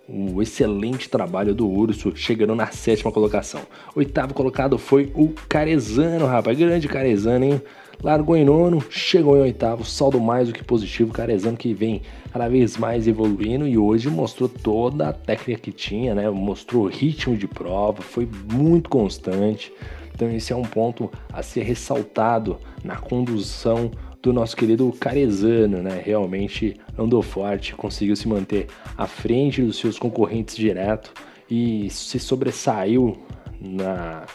o 0.07 0.41
excelente 0.41 1.09
trabalho 1.09 1.53
do 1.53 1.69
Urso, 1.69 2.15
chegando 2.15 2.55
na 2.55 2.67
sétima 2.67 3.11
colocação. 3.11 3.61
Oitavo 3.93 4.33
colocado 4.33 4.77
foi 4.77 5.11
o 5.13 5.33
Carezano, 5.49 6.25
rapaz. 6.25 6.57
Grande 6.57 6.87
Carezano, 6.87 7.43
hein? 7.43 7.61
Largou 8.01 8.37
em 8.37 8.45
nono, 8.45 8.81
chegou 8.89 9.35
em 9.35 9.41
oitavo, 9.41 9.83
saldo 9.83 10.21
mais 10.21 10.47
do 10.47 10.53
que 10.53 10.63
positivo. 10.63 11.11
Carezano 11.11 11.57
que 11.57 11.73
vem 11.73 12.01
cada 12.31 12.47
vez 12.47 12.77
mais 12.77 13.09
evoluindo 13.09 13.67
e 13.67 13.77
hoje 13.77 14.09
mostrou 14.09 14.47
toda 14.47 15.09
a 15.09 15.13
técnica 15.13 15.59
que 15.59 15.71
tinha, 15.71 16.15
né? 16.15 16.29
Mostrou 16.29 16.87
ritmo 16.87 17.35
de 17.35 17.45
prova, 17.45 18.01
foi 18.01 18.27
muito 18.53 18.89
constante. 18.89 19.73
Então 20.15 20.31
esse 20.31 20.53
é 20.53 20.55
um 20.55 20.63
ponto 20.63 21.11
a 21.31 21.43
ser 21.43 21.63
ressaltado 21.63 22.57
na 22.85 22.95
condução 22.95 23.91
do 24.21 24.31
nosso 24.31 24.55
querido 24.55 24.93
Carezano, 24.97 25.81
né? 25.83 26.01
Realmente 26.03 26.77
andou 26.97 27.21
forte, 27.21 27.75
conseguiu 27.75 28.15
se 28.15 28.29
manter 28.29 28.67
à 28.97 29.07
frente 29.07 29.61
dos 29.61 29.77
seus 29.77 29.99
concorrentes 29.99 30.55
direto 30.55 31.11
e 31.51 31.89
se 31.89 32.17
sobressaiu 32.17 33.17
na, 33.59 34.25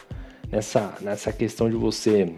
nessa, 0.51 0.93
nessa 1.01 1.33
questão 1.33 1.67
de 1.67 1.75
você 1.75 2.31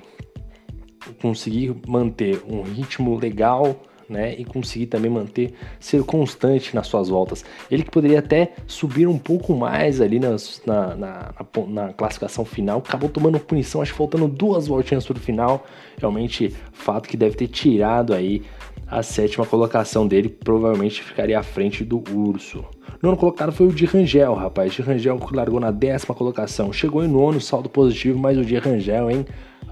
conseguir 1.21 1.75
manter 1.87 2.41
um 2.47 2.61
ritmo 2.61 3.17
legal, 3.17 3.75
né, 4.09 4.35
e 4.37 4.45
conseguir 4.45 4.87
também 4.87 5.11
manter, 5.11 5.53
ser 5.79 6.03
constante 6.03 6.73
nas 6.75 6.87
suas 6.87 7.09
voltas. 7.09 7.43
Ele 7.69 7.83
que 7.83 7.91
poderia 7.91 8.19
até 8.19 8.53
subir 8.65 9.07
um 9.07 9.17
pouco 9.17 9.53
mais 9.53 9.99
ali 9.99 10.19
nas, 10.19 10.61
na, 10.65 10.95
na, 10.95 11.33
na, 11.67 11.93
classificação 11.93 12.45
final, 12.45 12.79
acabou 12.79 13.09
tomando 13.09 13.39
punição, 13.39 13.81
acho 13.81 13.91
que 13.91 13.97
faltando 13.97 14.27
duas 14.27 14.67
voltinhas 14.67 15.05
para 15.05 15.17
o 15.17 15.19
final. 15.19 15.65
Realmente, 15.97 16.55
fato 16.71 17.09
que 17.09 17.17
deve 17.17 17.35
ter 17.35 17.47
tirado 17.47 18.13
aí 18.13 18.43
a 18.89 19.03
sétima 19.03 19.45
colocação 19.45 20.07
dele, 20.07 20.29
provavelmente 20.29 21.03
ficaria 21.03 21.37
à 21.37 21.43
frente 21.43 21.83
do 21.83 22.01
Urso. 22.13 22.63
Nono 23.01 23.17
colocado 23.17 23.51
foi 23.51 23.67
o 23.67 23.71
de 23.71 23.85
Rangel, 23.85 24.33
rapaz. 24.33 24.73
De 24.73 24.81
Rangel 24.81 25.19
largou 25.31 25.59
na 25.59 25.71
décima 25.71 26.15
colocação, 26.15 26.71
chegou 26.71 27.03
em 27.03 27.07
nono, 27.07 27.41
saldo 27.41 27.69
positivo, 27.69 28.17
mas 28.17 28.37
o 28.37 28.45
de 28.45 28.57
Rangel, 28.57 29.11
hein? 29.11 29.25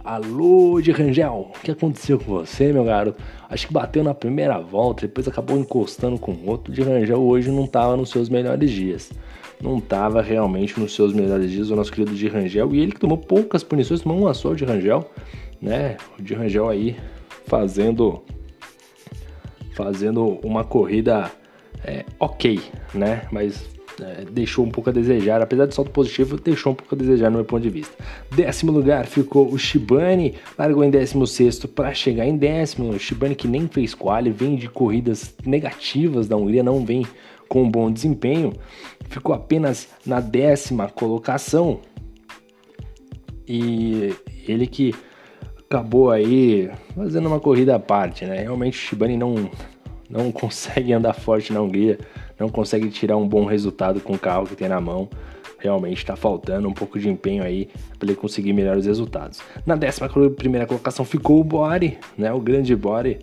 Alô, 0.06 0.80
de 0.80 0.92
Rangel, 0.92 1.50
o 1.50 1.60
que 1.64 1.72
aconteceu 1.72 2.20
com 2.20 2.26
você, 2.26 2.72
meu 2.72 2.84
garoto? 2.84 3.20
Acho 3.50 3.66
que 3.66 3.74
bateu 3.74 4.04
na 4.04 4.14
primeira 4.14 4.60
volta, 4.60 5.08
depois 5.08 5.28
acabou 5.28 5.58
encostando 5.58 6.20
com 6.20 6.38
outro. 6.46 6.72
De 6.72 6.84
Rangel 6.84 7.20
hoje 7.20 7.50
não 7.50 7.66
estava 7.66 7.98
nos 7.98 8.12
seus 8.12 8.30
melhores 8.30 8.70
dias. 8.70 9.12
Não 9.60 9.80
estava 9.80 10.22
realmente 10.22 10.80
nos 10.80 10.94
seus 10.94 11.12
melhores 11.12 11.50
dias 11.50 11.72
o 11.72 11.76
nosso 11.76 11.92
querido 11.92 12.16
de 12.16 12.28
Rangel. 12.28 12.76
E 12.76 12.82
ele 12.82 12.92
que 12.92 13.00
tomou 13.00 13.18
poucas 13.18 13.64
punições, 13.64 14.02
tomou 14.02 14.20
uma 14.20 14.36
só 14.36 14.54
de 14.54 14.64
Rangel, 14.64 15.10
né? 15.60 15.98
O 16.20 16.22
de 16.22 16.36
Rangel 16.36 16.70
aí 16.70 16.96
fazendo 17.48 18.22
fazendo 19.74 20.40
uma 20.44 20.64
corrida 20.64 21.32
é, 21.84 22.06
ok, 22.20 22.62
né? 22.94 23.24
Mas 23.32 23.75
é, 24.02 24.26
deixou 24.30 24.66
um 24.66 24.70
pouco 24.70 24.90
a 24.90 24.94
desejar, 24.94 25.42
apesar 25.42 25.66
de 25.66 25.76
salto 25.76 25.92
positivo, 25.92 26.38
deixou 26.38 26.74
um 26.74 26.76
pouco 26.76 26.96
a 26.96 26.98
desejar 26.98 27.30
no 27.30 27.38
meu 27.38 27.46
ponto 27.46 27.64
de 27.64 27.70
vista. 27.70 27.96
Décimo 28.36 28.72
lugar 28.72 29.06
ficou 29.06 29.52
o 29.52 29.58
Shibane, 29.58 30.36
largou 30.58 30.84
em 30.84 30.90
décimo 30.90 31.26
sexto 31.26 31.68
para 31.68 31.94
chegar 31.94 32.26
em 32.26 32.38
décimo. 32.38 32.90
O 32.90 33.00
Shibane 33.00 33.36
que 33.36 33.48
nem 33.48 33.68
fez 33.68 33.94
quali, 33.94 34.32
vem 34.32 34.56
de 34.56 34.68
corridas 34.68 35.34
negativas 35.46 36.28
da 36.28 36.36
Hungria, 36.36 36.64
não 36.64 36.86
vem 36.86 37.06
com 37.48 37.64
um 37.64 37.70
bom 37.70 37.92
desempenho, 37.92 38.54
ficou 39.08 39.34
apenas 39.34 39.88
na 40.06 40.20
décima 40.20 40.90
colocação. 40.90 41.80
E 43.48 44.14
ele 44.48 44.66
que 44.68 44.94
acabou 45.70 46.10
aí 46.10 46.70
fazendo 46.96 47.28
uma 47.28 47.40
corrida 47.40 47.76
à 47.76 47.80
parte, 47.80 48.26
né? 48.26 48.42
Realmente 48.42 48.78
o 48.78 48.82
Shibane 48.82 49.16
não, 49.16 49.50
não 50.10 50.32
consegue 50.34 50.92
andar 50.92 51.14
forte 51.14 51.54
na 51.54 51.62
Hungria 51.62 52.00
não 52.40 52.50
consegue 52.50 52.90
tirar 52.90 53.18
um 53.18 53.28
bom 53.28 53.46
resultado 53.46 54.00
com 54.00 54.14
o 54.14 54.20
carro 54.20 54.46
que 54.46 54.56
tem 54.56 54.68
na 54.68 54.82
mão. 54.82 55.10
Realmente 55.58 55.98
está 55.98 56.16
faltando 56.16 56.68
um 56.68 56.74
pouco 56.74 57.00
de 57.00 57.10
empenho 57.10 57.44
aí 57.44 57.70
para 57.98 58.10
ele 58.10 58.16
conseguir 58.16 58.54
melhores 58.54 58.86
resultados. 58.86 59.42
Na 59.66 59.76
décima 59.76 60.10
primeira 60.36 60.68
colocação 60.68 61.06
ficou 61.06 61.40
o 61.40 61.44
Bore, 61.44 61.98
né? 62.18 62.32
O 62.32 62.40
grande 62.40 62.76
Bore. 62.76 63.20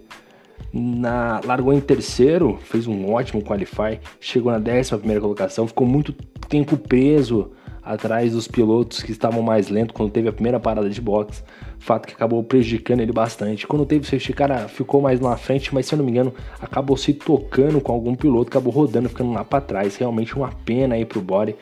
Na, 0.72 1.40
largou 1.44 1.74
em 1.74 1.80
terceiro, 1.80 2.58
fez 2.62 2.86
um 2.86 3.12
ótimo 3.12 3.42
qualify, 3.42 4.00
chegou 4.18 4.50
na 4.50 4.58
décima 4.58 4.98
primeira 4.98 5.20
colocação, 5.20 5.66
ficou 5.68 5.86
muito 5.86 6.14
tempo 6.48 6.78
preso 6.78 7.50
atrás 7.84 8.32
dos 8.32 8.46
pilotos 8.46 9.02
que 9.02 9.10
estavam 9.10 9.42
mais 9.42 9.68
lentos 9.68 9.94
quando 9.94 10.10
teve 10.10 10.28
a 10.28 10.32
primeira 10.32 10.60
parada 10.60 10.88
de 10.88 11.00
boxe. 11.00 11.42
Fato 11.78 12.06
que 12.06 12.14
acabou 12.14 12.42
prejudicando 12.44 13.00
ele 13.00 13.12
bastante. 13.12 13.66
Quando 13.66 13.84
teve 13.84 14.02
o 14.02 14.04
safety 14.04 14.32
car, 14.32 14.68
ficou 14.68 15.00
mais 15.00 15.18
na 15.18 15.36
frente, 15.36 15.74
mas 15.74 15.86
se 15.86 15.94
eu 15.94 15.98
não 15.98 16.04
me 16.04 16.12
engano, 16.12 16.32
acabou 16.60 16.96
se 16.96 17.12
tocando 17.12 17.80
com 17.80 17.92
algum 17.92 18.14
piloto, 18.14 18.48
acabou 18.48 18.72
rodando, 18.72 19.08
ficando 19.08 19.32
lá 19.32 19.44
para 19.44 19.60
trás. 19.60 19.96
Realmente 19.96 20.36
uma 20.36 20.52
pena 20.64 20.94
aí 20.94 21.04
pro 21.04 21.20
Body. 21.20 21.56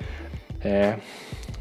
É, 0.63 0.97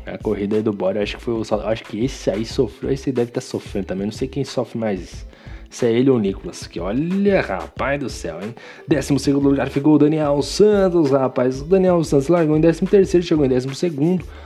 a 0.05 0.17
corrida 0.17 0.57
aí 0.57 0.61
do 0.61 0.73
Body, 0.73 0.99
acho 0.99 1.17
que 1.17 1.23
foi 1.23 1.33
o 1.33 1.43
acho 1.65 1.83
que 1.85 2.03
esse 2.03 2.29
aí 2.29 2.45
sofreu, 2.45 2.91
esse 2.91 3.11
deve 3.11 3.29
estar 3.29 3.41
tá 3.41 3.47
sofrendo 3.47 3.87
também. 3.87 4.05
Não 4.07 4.11
sei 4.11 4.27
quem 4.27 4.43
sofre 4.43 4.77
mais 4.77 5.25
se 5.69 5.85
é 5.85 5.91
ele 5.91 6.09
ou 6.09 6.17
o 6.17 6.19
Nicolas. 6.19 6.65
Que 6.65 6.79
olha, 6.79 7.41
rapaz 7.41 7.99
do 7.99 8.09
céu, 8.09 8.39
hein? 8.41 8.55
12 8.87 9.31
lugar 9.33 9.69
ficou 9.69 9.95
o 9.95 9.99
Daniel 9.99 10.41
Santos, 10.41 11.11
rapaz. 11.11 11.61
O 11.61 11.65
Daniel 11.65 12.03
Santos 12.03 12.27
largou 12.27 12.57
em 12.57 12.61
13, 12.61 13.21
chegou 13.21 13.45
em 13.45 13.49
12. 13.49 13.67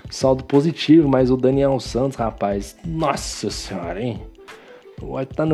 Saldo 0.09 0.43
positivo, 0.43 1.07
mas 1.07 1.31
o 1.31 1.37
Daniel 1.37 1.79
Santos, 1.79 2.17
rapaz. 2.17 2.75
Nossa 2.85 3.49
senhora, 3.49 4.01
hein? 4.01 4.21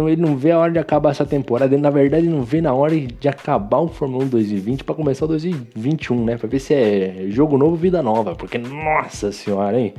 Ele 0.08 0.22
não 0.22 0.38
vê 0.38 0.52
a 0.52 0.60
hora 0.60 0.72
de 0.72 0.78
acabar 0.78 1.10
essa 1.10 1.26
temporada. 1.26 1.74
Ele, 1.74 1.82
na 1.82 1.90
verdade, 1.90 2.28
ele 2.28 2.36
não 2.36 2.44
vê 2.44 2.62
na 2.62 2.72
hora 2.72 2.96
de 2.96 3.28
acabar 3.28 3.80
o 3.80 3.88
Fórmula 3.88 4.26
1 4.26 4.28
2020 4.28 4.84
para 4.84 4.94
começar 4.94 5.26
o 5.26 5.28
2021, 5.30 6.24
né? 6.24 6.38
Pra 6.38 6.48
ver 6.48 6.60
se 6.60 6.76
é 6.76 7.26
jogo 7.30 7.58
novo, 7.58 7.76
vida 7.76 8.04
nova. 8.04 8.36
Porque, 8.36 8.60
nossa 8.60 9.32
senhora, 9.32 9.80
hein? 9.80 9.96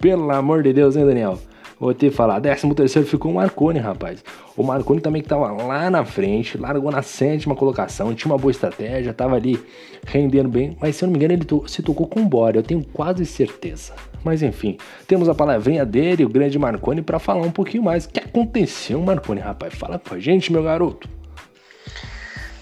Pelo 0.00 0.30
amor 0.30 0.62
de 0.62 0.72
Deus, 0.72 0.96
hein, 0.96 1.04
Daniel? 1.04 1.38
Vou 1.84 1.92
te 1.92 2.10
falar, 2.10 2.40
13 2.40 2.74
terceiro 2.74 3.06
ficou 3.06 3.30
o 3.30 3.34
Marconi, 3.34 3.78
rapaz. 3.78 4.24
O 4.56 4.62
Marconi 4.62 5.02
também 5.02 5.20
que 5.20 5.28
tava 5.28 5.52
lá 5.52 5.90
na 5.90 6.02
frente, 6.02 6.56
largou 6.56 6.90
na 6.90 7.02
sétima 7.02 7.54
colocação, 7.54 8.14
tinha 8.14 8.32
uma 8.32 8.38
boa 8.38 8.50
estratégia, 8.50 9.12
tava 9.12 9.36
ali 9.36 9.62
rendendo 10.06 10.48
bem, 10.48 10.78
mas 10.80 10.96
se 10.96 11.04
eu 11.04 11.08
não 11.08 11.12
me 11.12 11.18
engano 11.18 11.34
ele 11.34 11.44
to 11.44 11.62
se 11.68 11.82
tocou 11.82 12.06
com 12.06 12.20
o 12.20 12.24
Bora, 12.24 12.56
eu 12.56 12.62
tenho 12.62 12.82
quase 12.82 13.26
certeza. 13.26 13.92
Mas 14.24 14.42
enfim, 14.42 14.78
temos 15.06 15.28
a 15.28 15.34
palavrinha 15.34 15.84
dele, 15.84 16.24
o 16.24 16.28
grande 16.30 16.58
Marconi, 16.58 17.02
para 17.02 17.18
falar 17.18 17.42
um 17.42 17.50
pouquinho 17.50 17.82
mais. 17.82 18.06
O 18.06 18.08
que 18.08 18.20
aconteceu, 18.20 18.98
Marconi, 19.02 19.42
rapaz? 19.42 19.74
Fala 19.74 19.98
com 19.98 20.14
a 20.14 20.18
gente, 20.18 20.50
meu 20.50 20.62
garoto. 20.62 21.06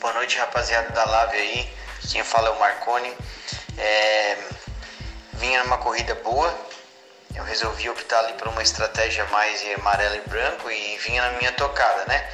Boa 0.01 0.15
noite, 0.15 0.37
rapaziada 0.37 0.91
da 0.91 1.05
Live 1.05 1.37
aí. 1.37 1.67
Quem 2.11 2.25
fala 2.25 2.49
é 2.49 2.51
o 2.51 2.59
Marconi. 2.59 3.13
É... 3.79 4.37
Vinha 5.35 5.63
numa 5.63 5.79
corrida 5.79 6.13
boa, 6.25 6.53
eu 7.35 7.45
resolvi 7.45 7.89
optar 7.89 8.19
ali 8.21 8.35
por 8.35 8.49
uma 8.49 8.63
estratégia 8.63 9.25
mais 9.27 9.63
amarelo 9.79 10.17
e 10.17 10.29
branco 10.29 10.71
e 10.71 10.99
vinha 10.99 11.23
na 11.23 11.39
minha 11.39 11.53
tocada, 11.53 12.05
né? 12.07 12.29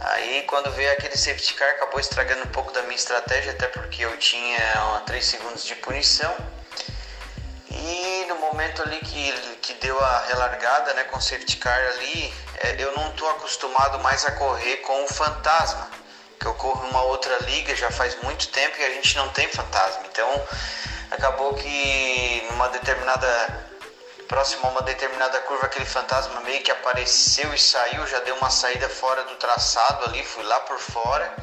Aí 0.00 0.42
quando 0.46 0.70
veio 0.72 0.92
aquele 0.92 1.16
safety 1.16 1.54
car 1.54 1.70
acabou 1.70 1.98
estragando 1.98 2.42
um 2.42 2.48
pouco 2.48 2.72
da 2.72 2.82
minha 2.82 2.94
estratégia, 2.94 3.52
até 3.52 3.66
porque 3.68 4.04
eu 4.04 4.16
tinha 4.18 5.02
3 5.06 5.24
segundos 5.24 5.64
de 5.64 5.74
punição. 5.76 6.34
E 7.70 8.24
no 8.28 8.36
momento 8.36 8.82
ali 8.82 8.98
que, 8.98 9.32
que 9.62 9.74
deu 9.74 9.98
a 10.02 10.24
relargada 10.26 10.94
né, 10.94 11.04
com 11.04 11.18
o 11.18 11.20
safety 11.20 11.56
car 11.56 11.78
ali, 11.78 12.32
é, 12.62 12.76
eu 12.78 12.92
não 12.96 13.08
estou 13.10 13.28
acostumado 13.30 13.98
mais 14.00 14.24
a 14.24 14.32
correr 14.32 14.78
com 14.78 15.04
o 15.04 15.08
fantasma. 15.08 15.90
Que 16.38 16.46
eu 16.46 16.54
corro 16.54 16.86
uma 16.88 17.02
outra 17.02 17.36
liga 17.44 17.74
já 17.74 17.90
faz 17.90 18.16
muito 18.22 18.48
tempo 18.48 18.76
e 18.78 18.84
a 18.84 18.90
gente 18.90 19.16
não 19.16 19.28
tem 19.30 19.48
fantasma. 19.48 20.02
Então 20.10 20.46
acabou 21.10 21.54
que 21.54 22.46
numa 22.50 22.68
determinada 22.68 23.75
próximo 24.26 24.66
a 24.66 24.70
uma 24.70 24.82
determinada 24.82 25.40
curva, 25.40 25.66
aquele 25.66 25.84
fantasma 25.84 26.40
meio 26.40 26.62
que 26.62 26.70
apareceu 26.70 27.52
e 27.54 27.58
saiu, 27.58 28.06
já 28.06 28.20
deu 28.20 28.34
uma 28.36 28.50
saída 28.50 28.88
fora 28.88 29.22
do 29.24 29.34
traçado 29.36 30.04
ali, 30.06 30.24
fui 30.24 30.44
lá 30.44 30.60
por 30.60 30.78
fora 30.78 31.36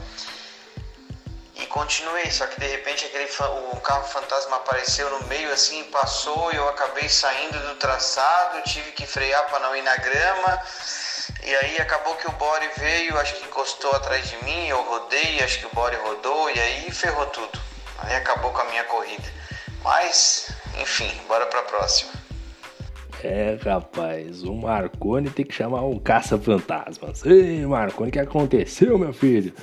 e 1.55 1.65
continuei. 1.67 2.29
Só 2.31 2.45
que 2.47 2.59
de 2.59 2.67
repente 2.67 3.05
aquele 3.05 3.29
o 3.71 3.79
carro 3.81 4.07
fantasma 4.07 4.57
apareceu 4.57 5.09
no 5.09 5.27
meio 5.27 5.51
assim, 5.51 5.83
passou, 5.85 6.51
eu 6.51 6.67
acabei 6.69 7.09
saindo 7.09 7.59
do 7.67 7.75
traçado, 7.75 8.61
tive 8.63 8.91
que 8.91 9.05
frear 9.05 9.45
para 9.49 9.59
não 9.59 9.75
ir 9.75 9.81
na 9.81 9.95
grama. 9.97 10.61
E 11.43 11.55
aí 11.55 11.77
acabou 11.79 12.15
que 12.15 12.27
o 12.27 12.31
Bore 12.33 12.69
veio, 12.77 13.17
acho 13.19 13.35
que 13.35 13.45
encostou 13.45 13.91
atrás 13.91 14.29
de 14.29 14.43
mim, 14.43 14.67
eu 14.67 14.81
rodei, 14.83 15.41
acho 15.43 15.59
que 15.59 15.65
o 15.65 15.69
Bore 15.69 15.95
rodou 15.97 16.49
e 16.49 16.59
aí 16.59 16.91
ferrou 16.91 17.25
tudo. 17.27 17.61
Aí 17.99 18.15
acabou 18.15 18.51
com 18.51 18.61
a 18.61 18.65
minha 18.65 18.83
corrida. 18.85 19.31
Mas, 19.83 20.47
enfim, 20.77 21.09
bora 21.27 21.45
para 21.45 21.59
a 21.59 21.63
próxima. 21.63 22.22
É, 23.23 23.57
rapaz, 23.61 24.43
o 24.43 24.53
Marconi 24.53 25.29
tem 25.29 25.45
que 25.45 25.53
chamar 25.53 25.85
um 25.85 25.97
caça-fantasmas. 25.97 27.25
Ei, 27.25 27.65
Marconi, 27.65 28.09
o 28.09 28.11
que 28.11 28.19
aconteceu, 28.19 28.99
meu 28.99 29.13
filho? 29.13 29.53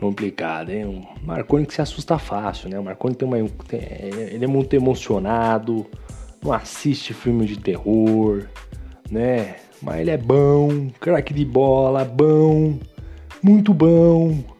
Complicado, 0.00 0.70
hein? 0.70 0.86
O 0.86 1.26
Marconi 1.26 1.66
que 1.66 1.74
se 1.74 1.82
assusta 1.82 2.18
fácil, 2.18 2.70
né? 2.70 2.78
O 2.78 2.84
Marconi 2.84 3.14
tem 3.14 3.28
uma. 3.28 3.36
Tem, 3.66 3.80
ele 3.80 4.44
é 4.44 4.48
muito 4.48 4.72
emocionado, 4.74 5.86
não 6.42 6.50
assiste 6.50 7.12
filme 7.12 7.44
de 7.44 7.58
terror, 7.58 8.46
né? 9.10 9.56
Mas 9.82 10.00
ele 10.00 10.10
é 10.10 10.16
bom, 10.16 10.88
craque 10.98 11.34
de 11.34 11.44
bola, 11.44 12.06
bom, 12.06 12.78
muito 13.42 13.74
bom 13.74 14.57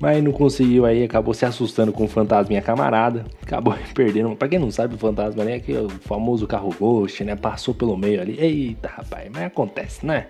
mas 0.00 0.22
não 0.22 0.30
conseguiu 0.32 0.86
aí, 0.86 1.02
acabou 1.02 1.34
se 1.34 1.44
assustando 1.44 1.92
com 1.92 2.04
o 2.04 2.08
fantasminha 2.08 2.62
camarada, 2.62 3.24
acabou 3.42 3.74
perdendo. 3.94 4.34
Pra 4.36 4.48
quem 4.48 4.58
não 4.58 4.70
sabe, 4.70 4.94
o 4.94 4.98
fantasma 4.98 5.44
né, 5.44 5.58
que 5.58 5.74
é 5.74 5.80
o 5.80 5.88
famoso 5.88 6.46
carro 6.46 6.74
Ghost, 6.78 7.24
né? 7.24 7.34
Passou 7.34 7.74
pelo 7.74 7.96
meio 7.96 8.20
ali. 8.20 8.38
Eita, 8.38 8.88
rapaz, 8.88 9.28
mas 9.32 9.44
acontece, 9.44 10.06
né? 10.06 10.26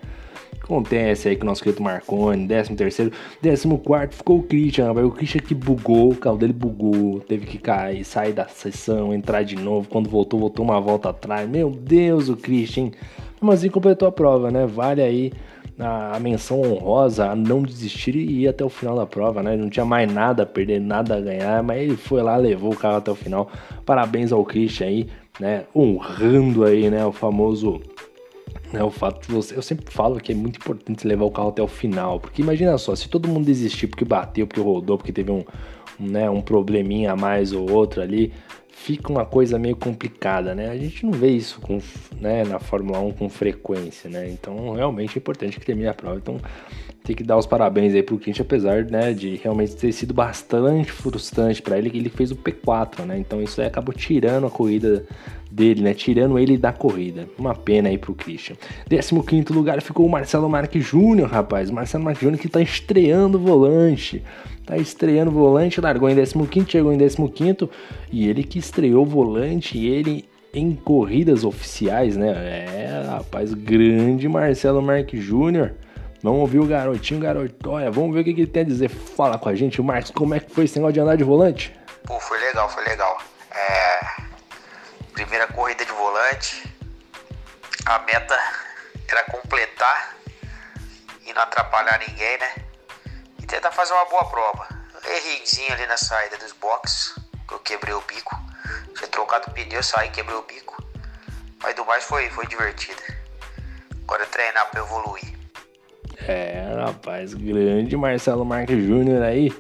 Acontece 0.62 1.28
aí 1.28 1.36
com 1.36 1.44
o 1.44 1.46
nosso 1.46 1.62
querido 1.62 1.82
Marconi, 1.82 2.46
13 2.46 2.74
terceiro, 2.74 3.12
14 3.42 3.78
quarto 3.78 4.16
ficou 4.16 4.38
o 4.38 4.42
Christian, 4.42 4.86
rapaz. 4.86 5.06
O 5.06 5.10
Christian 5.10 5.40
que 5.40 5.54
bugou, 5.54 6.12
o 6.12 6.16
carro 6.16 6.36
dele 6.36 6.52
bugou, 6.52 7.20
teve 7.20 7.46
que 7.46 7.58
cair, 7.58 8.04
sair 8.04 8.32
da 8.32 8.46
sessão, 8.48 9.14
entrar 9.14 9.42
de 9.42 9.56
novo. 9.56 9.88
Quando 9.88 10.08
voltou, 10.08 10.40
voltou 10.40 10.64
uma 10.64 10.80
volta 10.80 11.10
atrás. 11.10 11.48
Meu 11.48 11.70
Deus, 11.70 12.28
o 12.28 12.36
Christian. 12.36 12.90
Mas 13.40 13.60
assim 13.60 13.70
completou 13.70 14.08
a 14.08 14.12
prova, 14.12 14.50
né? 14.50 14.66
Vale 14.66 15.00
aí 15.00 15.32
a, 15.78 16.18
menção 16.18 16.60
honrosa 16.60 17.30
a 17.30 17.36
não 17.36 17.62
desistir 17.62 18.16
e 18.16 18.42
ir 18.42 18.48
até 18.48 18.64
o 18.64 18.68
final 18.68 18.96
da 18.96 19.06
prova, 19.06 19.42
né? 19.42 19.56
Não 19.56 19.70
tinha 19.70 19.84
mais 19.84 20.12
nada 20.12 20.42
a 20.42 20.46
perder, 20.46 20.80
nada 20.80 21.16
a 21.16 21.20
ganhar, 21.20 21.62
mas 21.62 21.82
ele 21.82 21.96
foi 21.96 22.22
lá, 22.22 22.36
levou 22.36 22.72
o 22.72 22.76
carro 22.76 22.96
até 22.96 23.10
o 23.10 23.14
final. 23.14 23.50
Parabéns 23.86 24.32
ao 24.32 24.44
Christian 24.44 24.86
aí, 24.86 25.06
né? 25.38 25.64
Honrando 25.74 26.64
aí, 26.64 26.90
né? 26.90 27.04
O 27.06 27.12
famoso 27.12 27.80
né, 28.72 28.82
o 28.82 28.90
fato 28.90 29.26
de 29.26 29.32
você, 29.32 29.56
eu 29.56 29.62
sempre 29.62 29.90
falo 29.90 30.20
que 30.20 30.32
é 30.32 30.34
muito 30.34 30.56
importante 30.56 31.06
levar 31.06 31.24
o 31.24 31.30
carro 31.30 31.48
até 31.48 31.62
o 31.62 31.68
final, 31.68 32.20
porque 32.20 32.42
imagina 32.42 32.76
só, 32.76 32.94
se 32.94 33.08
todo 33.08 33.28
mundo 33.28 33.46
desistir 33.46 33.86
porque 33.86 34.04
bateu, 34.04 34.46
porque 34.46 34.60
rodou, 34.60 34.98
porque 34.98 35.12
teve 35.12 35.30
um, 35.30 35.42
né, 35.98 36.28
um 36.28 36.42
probleminha 36.42 37.12
a 37.12 37.16
mais 37.16 37.52
ou 37.52 37.70
outro 37.70 38.02
ali, 38.02 38.32
fica 38.78 39.10
uma 39.10 39.26
coisa 39.26 39.58
meio 39.58 39.76
complicada, 39.76 40.54
né? 40.54 40.70
A 40.70 40.76
gente 40.76 41.04
não 41.04 41.12
vê 41.12 41.30
isso 41.30 41.60
com, 41.60 41.78
né, 42.20 42.44
na 42.44 42.58
Fórmula 42.58 43.00
1 43.00 43.12
com 43.12 43.28
frequência, 43.28 44.08
né? 44.08 44.30
Então, 44.30 44.72
realmente 44.72 45.16
é 45.16 45.18
importante 45.18 45.58
que 45.58 45.66
termine 45.66 45.88
a 45.88 45.94
prova. 45.94 46.16
Então, 46.16 46.40
tem 47.02 47.16
que 47.16 47.24
dar 47.24 47.36
os 47.36 47.46
parabéns 47.46 47.92
aí 47.94 48.02
pro 48.02 48.18
Quinte, 48.18 48.40
apesar, 48.40 48.84
né, 48.84 49.12
de 49.12 49.36
realmente 49.36 49.74
ter 49.76 49.92
sido 49.92 50.14
bastante 50.14 50.92
frustrante 50.92 51.60
para 51.60 51.76
ele, 51.76 51.90
que 51.90 51.98
ele 51.98 52.08
fez 52.08 52.30
o 52.30 52.36
P4, 52.36 53.04
né? 53.04 53.18
Então, 53.18 53.42
isso 53.42 53.60
aí 53.60 53.66
acabou 53.66 53.92
tirando 53.92 54.46
a 54.46 54.50
corrida 54.50 55.04
dele, 55.58 55.82
né? 55.82 55.92
Tirando 55.92 56.38
ele 56.38 56.56
da 56.56 56.72
corrida. 56.72 57.28
Uma 57.36 57.54
pena 57.54 57.88
aí 57.88 57.98
pro 57.98 58.14
Christian. 58.14 58.56
15 58.88 59.52
lugar 59.52 59.82
ficou 59.82 60.06
o 60.06 60.08
Marcelo 60.08 60.48
Marques 60.48 60.84
Júnior, 60.84 61.28
rapaz. 61.28 61.70
Marcelo 61.70 62.04
Marques 62.04 62.22
Júnior 62.22 62.40
que 62.40 62.48
tá 62.48 62.62
estreando 62.62 63.36
o 63.36 63.40
volante. 63.40 64.22
Tá 64.64 64.76
estreando 64.76 65.30
o 65.30 65.34
volante, 65.34 65.80
largou 65.80 66.08
em 66.10 66.14
15, 66.14 66.70
chegou 66.70 66.92
em 66.92 66.98
15 66.98 67.68
e 68.12 68.28
ele 68.28 68.44
que 68.44 68.58
estreou 68.58 69.02
o 69.02 69.08
volante, 69.08 69.78
ele 69.78 70.28
em 70.52 70.74
corridas 70.74 71.42
oficiais, 71.42 72.16
né? 72.16 72.28
É, 72.28 73.04
rapaz, 73.06 73.54
grande 73.54 74.28
Marcelo 74.28 74.82
Marques 74.82 75.22
Júnior. 75.22 75.72
Vamos 76.22 76.40
ouvir 76.40 76.58
o 76.58 76.66
garotinho, 76.66 77.20
garoto. 77.20 77.70
Olha, 77.70 77.90
vamos 77.90 78.12
ver 78.12 78.20
o 78.20 78.24
que, 78.24 78.30
ele 78.30 78.46
tem 78.46 78.62
a 78.62 78.66
dizer. 78.66 78.88
Fala 78.88 79.38
com 79.38 79.48
a 79.48 79.54
gente, 79.54 79.80
Marcos, 79.80 80.10
como 80.10 80.34
é 80.34 80.40
que 80.40 80.50
foi 80.50 80.64
esse 80.64 80.76
negócio 80.76 80.94
de 80.94 81.00
andar 81.00 81.16
de 81.16 81.24
volante? 81.24 81.72
Pô, 82.04 82.18
foi 82.20 82.38
legal, 82.40 82.68
foi 82.68 82.84
legal. 82.84 83.18
Primeira 85.18 85.48
corrida 85.48 85.84
de 85.84 85.90
volante. 85.90 86.62
A 87.86 87.98
meta 87.98 88.38
era 89.08 89.24
completar 89.24 90.14
e 91.26 91.32
não 91.34 91.42
atrapalhar 91.42 91.98
ninguém, 92.06 92.38
né? 92.38 92.54
E 93.42 93.44
tentar 93.44 93.72
fazer 93.72 93.94
uma 93.94 94.04
boa 94.04 94.24
prova. 94.30 94.68
Errinhozinho 95.04 95.72
ali 95.72 95.86
na 95.88 95.96
saída 95.96 96.36
dos 96.36 96.52
boxes, 96.52 97.16
que 97.48 97.52
eu 97.52 97.58
quebrei 97.58 97.94
o 97.94 98.00
bico. 98.02 98.40
Tinha 98.94 99.08
trocado 99.08 99.50
o 99.50 99.50
pneu, 99.50 99.82
saí, 99.82 100.08
quebrei 100.10 100.36
o 100.36 100.42
bico. 100.42 100.80
Mas 101.64 101.74
do 101.74 101.84
mais 101.84 102.04
foi, 102.04 102.30
foi 102.30 102.46
divertido. 102.46 103.02
Agora 104.04 104.22
é 104.22 104.26
treinar 104.26 104.70
para 104.70 104.82
evoluir. 104.82 105.36
É, 106.28 106.62
rapaz, 106.86 107.34
grande 107.34 107.96
Marcelo 107.96 108.44
Marques 108.44 108.86
Júnior 108.86 109.24
aí. 109.24 109.52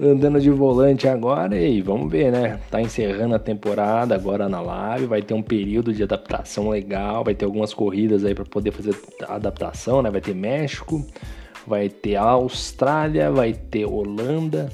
Andando 0.00 0.40
de 0.40 0.48
volante 0.48 1.08
agora 1.08 1.56
e 1.56 1.82
vamos 1.82 2.08
ver, 2.08 2.30
né? 2.30 2.60
Tá 2.70 2.80
encerrando 2.80 3.34
a 3.34 3.38
temporada 3.38 4.14
agora 4.14 4.48
na 4.48 4.60
live, 4.60 5.06
vai 5.06 5.20
ter 5.20 5.34
um 5.34 5.42
período 5.42 5.92
de 5.92 6.04
adaptação 6.04 6.68
legal, 6.68 7.24
vai 7.24 7.34
ter 7.34 7.44
algumas 7.44 7.74
corridas 7.74 8.24
aí 8.24 8.32
para 8.32 8.44
poder 8.44 8.70
fazer 8.70 8.94
a 9.26 9.34
adaptação, 9.34 10.00
né? 10.00 10.08
Vai 10.08 10.20
ter 10.20 10.36
México, 10.36 11.04
vai 11.66 11.88
ter 11.88 12.14
Austrália, 12.14 13.28
vai 13.32 13.52
ter 13.52 13.86
Holanda, 13.86 14.68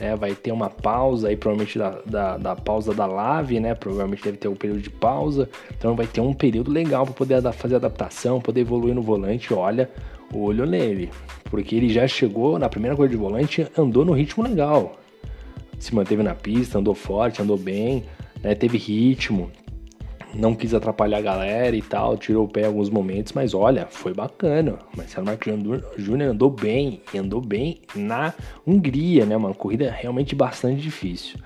né? 0.00 0.14
Vai 0.14 0.36
ter 0.36 0.52
uma 0.52 0.70
pausa 0.70 1.26
aí, 1.26 1.36
provavelmente 1.36 1.76
da, 1.76 1.98
da, 2.06 2.36
da, 2.36 2.54
pausa 2.54 2.94
da 2.94 3.04
Lave, 3.04 3.58
né? 3.58 3.74
Provavelmente 3.74 4.22
deve 4.22 4.36
ter 4.36 4.46
um 4.46 4.54
período 4.54 4.80
de 4.80 4.90
pausa. 4.90 5.48
Então 5.76 5.96
vai 5.96 6.06
ter 6.06 6.20
um 6.20 6.32
período 6.32 6.70
legal 6.70 7.04
para 7.04 7.14
poder 7.14 7.42
fazer 7.52 7.74
adaptação, 7.74 8.40
poder 8.40 8.60
evoluir 8.60 8.94
no 8.94 9.02
volante. 9.02 9.52
Olha, 9.52 9.90
olho 10.32 10.66
nele. 10.66 11.10
Porque 11.44 11.74
ele 11.74 11.88
já 11.88 12.06
chegou 12.06 12.58
na 12.58 12.68
primeira 12.68 12.96
corrida 12.96 13.14
de 13.14 13.20
volante, 13.20 13.66
andou 13.76 14.04
no 14.04 14.12
ritmo 14.12 14.42
legal. 14.42 14.96
Se 15.78 15.94
manteve 15.94 16.22
na 16.22 16.34
pista, 16.34 16.78
andou 16.78 16.94
forte, 16.94 17.40
andou 17.40 17.56
bem, 17.56 18.04
né? 18.42 18.54
teve 18.54 18.76
ritmo, 18.76 19.50
não 20.34 20.54
quis 20.54 20.74
atrapalhar 20.74 21.18
a 21.18 21.22
galera 21.22 21.74
e 21.74 21.82
tal, 21.82 22.16
tirou 22.16 22.44
o 22.44 22.48
pé 22.48 22.62
em 22.62 22.66
alguns 22.66 22.90
momentos, 22.90 23.32
mas 23.32 23.54
olha, 23.54 23.86
foi 23.88 24.12
bacana. 24.12 24.78
Marcelo 24.96 25.26
Marques 25.26 25.54
Júnior 25.96 26.30
andou 26.30 26.50
bem, 26.50 27.00
andou 27.14 27.40
bem 27.40 27.80
na 27.94 28.34
Hungria, 28.66 29.24
né? 29.24 29.36
Uma 29.36 29.54
corrida 29.54 29.90
realmente 29.90 30.34
bastante 30.34 30.80
difícil. 30.80 31.38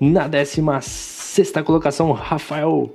Na 0.00 0.26
16 0.26 1.52
colocação, 1.64 2.10
Rafael 2.12 2.94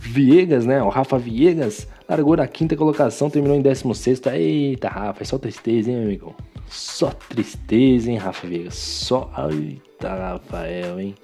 Viegas, 0.00 0.64
né? 0.64 0.82
O 0.82 0.88
Rafa 0.88 1.18
Viegas 1.18 1.86
largou 2.08 2.36
na 2.36 2.46
quinta 2.46 2.74
colocação, 2.74 3.28
terminou 3.28 3.56
em 3.56 3.60
16. 3.60 4.22
Eita, 4.32 4.88
Rafa, 4.88 5.22
é 5.22 5.26
só 5.26 5.36
tristeza, 5.36 5.90
hein, 5.90 6.02
amigo? 6.02 6.34
Só 6.66 7.10
tristeza, 7.10 8.10
hein, 8.10 8.16
Rafa 8.16 8.46
Viegas? 8.46 8.74
Só. 8.74 9.30
Eita, 9.50 10.08
Rafael, 10.08 10.98
hein? 10.98 11.14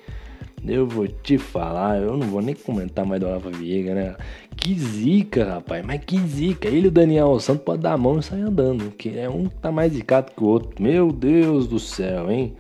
Eu 0.69 0.87
vou 0.87 1.07
te 1.07 1.39
falar, 1.39 1.99
eu 1.99 2.17
não 2.17 2.27
vou 2.27 2.43
nem 2.43 2.55
comentar 2.55 3.07
mais 3.07 3.21
do 3.21 3.29
Rafa 3.29 3.51
Viega, 3.51 3.95
né? 3.95 4.17
Que 4.57 4.75
zica, 4.79 5.45
rapaz, 5.45 5.85
mas 5.85 6.05
que 6.05 6.19
zica. 6.19 6.69
Ele 6.69 6.87
e 6.87 6.89
o 6.89 6.91
Daniel 6.91 7.39
Santos 7.39 7.63
podem 7.63 7.83
dar 7.83 7.93
a 7.93 7.99
mão 7.99 8.19
e 8.19 8.23
sair 8.23 8.43
andando, 8.43 8.91
que 8.91 9.17
é 9.17 9.29
um 9.29 9.49
que 9.49 9.55
tá 9.57 9.71
mais 9.71 9.93
zicado 9.93 10.33
que 10.33 10.43
o 10.43 10.47
outro. 10.47 10.83
Meu 10.83 11.13
Deus 11.13 11.69
do 11.69 11.79
céu, 11.79 12.31
hein? 12.31 12.55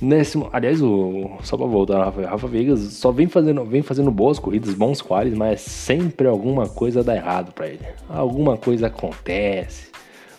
Nesse, 0.00 0.38
aliás, 0.52 0.82
o, 0.82 1.38
só 1.42 1.56
pra 1.56 1.66
voltar, 1.66 2.04
Rafa, 2.04 2.26
Rafa 2.26 2.48
Vegas 2.48 2.80
só 2.80 3.12
vem 3.12 3.28
fazendo, 3.28 3.64
vem 3.64 3.82
fazendo 3.82 4.10
boas 4.10 4.38
corridas, 4.38 4.74
bons 4.74 5.00
quales, 5.00 5.34
mas 5.34 5.60
sempre 5.60 6.26
alguma 6.26 6.68
coisa 6.68 7.02
dá 7.02 7.14
errado 7.14 7.52
para 7.52 7.68
ele. 7.68 7.80
Alguma 8.08 8.56
coisa 8.56 8.88
acontece, 8.88 9.90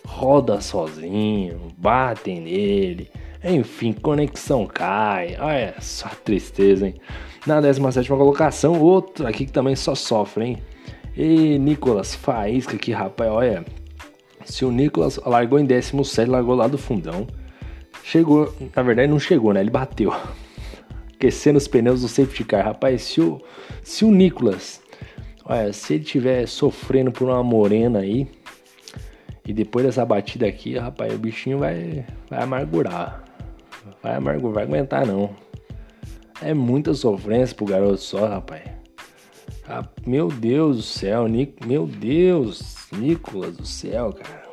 roda 0.05 0.59
sozinho, 0.61 1.73
batem 1.77 2.41
nele. 2.41 3.09
Enfim, 3.43 3.93
conexão 3.93 4.65
cai. 4.65 5.37
Olha 5.39 5.75
só 5.79 6.09
tristeza, 6.23 6.87
hein? 6.87 6.95
Na 7.45 7.61
17 7.61 8.09
colocação, 8.09 8.81
outro 8.81 9.27
aqui 9.27 9.45
que 9.45 9.51
também 9.51 9.75
só 9.75 9.93
sofre, 9.93 10.45
hein? 10.45 10.57
E 11.15 11.57
Nicolas 11.59 12.13
Faísca 12.13 12.75
aqui, 12.75 12.91
rapaz, 12.91 13.31
olha. 13.31 13.63
Se 14.43 14.65
o 14.65 14.71
Nicolas 14.71 15.17
largou 15.25 15.59
em 15.59 15.65
17, 15.65 16.29
largou 16.29 16.55
lá 16.55 16.67
do 16.67 16.77
fundão. 16.77 17.25
Chegou, 18.07 18.53
na 18.75 18.83
verdade 18.83 19.07
não 19.11 19.19
chegou, 19.19 19.51
né? 19.51 19.61
Ele 19.61 19.71
bateu. 19.71 20.13
Aquecendo 21.15 21.57
os 21.57 21.67
pneus 21.67 22.01
do 22.01 22.07
safety 22.07 22.43
car. 22.43 22.63
Rapaz, 22.63 23.01
se 23.01 23.19
o, 23.19 23.41
se 23.81 24.05
o 24.05 24.11
Nicolas, 24.11 24.79
olha, 25.43 25.73
se 25.73 25.95
ele 25.95 26.03
tiver 26.03 26.45
sofrendo 26.47 27.11
por 27.11 27.27
uma 27.27 27.41
morena 27.41 27.99
aí, 27.99 28.27
e 29.43 29.51
depois 29.51 29.87
dessa 29.87 30.05
batida 30.05 30.45
aqui, 30.45 30.77
rapaz, 30.77 31.15
o 31.15 31.17
bichinho 31.17 31.57
vai, 31.57 32.05
vai 32.29 32.43
amargurar. 32.43 33.23
Vai 34.03 34.13
amargo, 34.13 34.51
vai 34.51 34.65
aguentar 34.65 35.03
não. 35.03 35.35
É 36.43 36.53
muita 36.53 36.93
sofrência 36.93 37.55
pro 37.55 37.65
garoto 37.65 37.97
só, 37.97 38.27
rapaz. 38.27 38.61
Ah, 39.67 39.83
meu 40.05 40.27
Deus 40.27 40.77
do 40.77 40.83
céu, 40.83 41.27
Nic... 41.27 41.65
meu 41.65 41.87
Deus, 41.87 42.87
Nicolas 42.91 43.57
do 43.57 43.65
céu, 43.65 44.13
cara. 44.13 44.44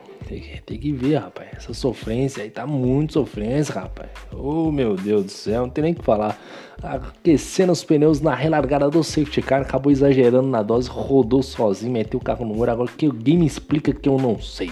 Tem 0.64 0.78
que, 0.78 0.92
ver, 0.92 1.16
rapaz. 1.16 1.48
Essa 1.56 1.74
sofrência 1.74 2.42
aí 2.42 2.50
tá 2.50 2.66
muito 2.66 3.14
sofrência, 3.14 3.74
rapaz. 3.74 4.10
Oh, 4.32 4.70
meu 4.70 4.96
Deus 4.96 5.24
do 5.24 5.30
céu, 5.30 5.62
não 5.62 5.70
tem 5.70 5.82
nem 5.82 5.92
o 5.92 5.96
que 5.96 6.04
falar. 6.04 6.40
Aquecendo 6.82 7.72
os 7.72 7.84
pneus 7.84 8.20
na 8.20 8.34
relargada 8.34 8.88
do 8.88 9.04
safety 9.04 9.42
car, 9.42 9.62
acabou 9.62 9.92
exagerando 9.92 10.48
na 10.48 10.62
dose, 10.62 10.88
rodou 10.88 11.42
sozinho, 11.42 11.92
meteu 11.92 12.18
o 12.18 12.22
carro 12.22 12.46
no 12.46 12.54
muro. 12.54 12.70
Agora 12.70 12.90
que 12.96 13.06
alguém 13.06 13.38
me 13.38 13.46
explica 13.46 13.92
que 13.92 14.08
eu 14.08 14.16
não 14.16 14.40
sei. 14.40 14.70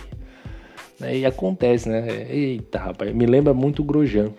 Né? 0.98 1.18
E 1.18 1.26
acontece, 1.26 1.88
né? 1.88 2.26
Eita, 2.30 2.78
rapaz, 2.78 3.14
me 3.14 3.26
lembra 3.26 3.54
muito 3.54 3.82
o 3.82 3.84
Grosjean. 3.84 4.30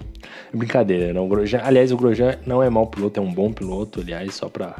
Brincadeira, 0.53 1.13
não. 1.13 1.25
O 1.25 1.27
Grosjean, 1.27 1.61
aliás, 1.63 1.91
o 1.91 1.97
Grosjean 1.97 2.37
não 2.45 2.61
é 2.61 2.69
mau 2.69 2.87
piloto, 2.87 3.19
é 3.19 3.23
um 3.23 3.33
bom 3.33 3.51
piloto, 3.51 4.01
aliás, 4.01 4.35
só 4.35 4.49
pra 4.49 4.75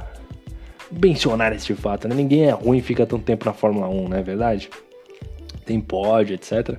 mencionar 0.92 1.54
este 1.54 1.74
fato, 1.74 2.08
né? 2.08 2.16
Ninguém 2.16 2.46
é 2.46 2.52
ruim 2.52 2.78
e 2.78 2.82
fica 2.82 3.06
tanto 3.06 3.24
tempo 3.24 3.46
na 3.46 3.54
Fórmula 3.54 3.88
1, 3.88 4.10
não 4.10 4.18
é 4.18 4.22
verdade? 4.22 4.70
Tem 5.72 5.80
pódio, 5.80 6.36
etc. 6.36 6.78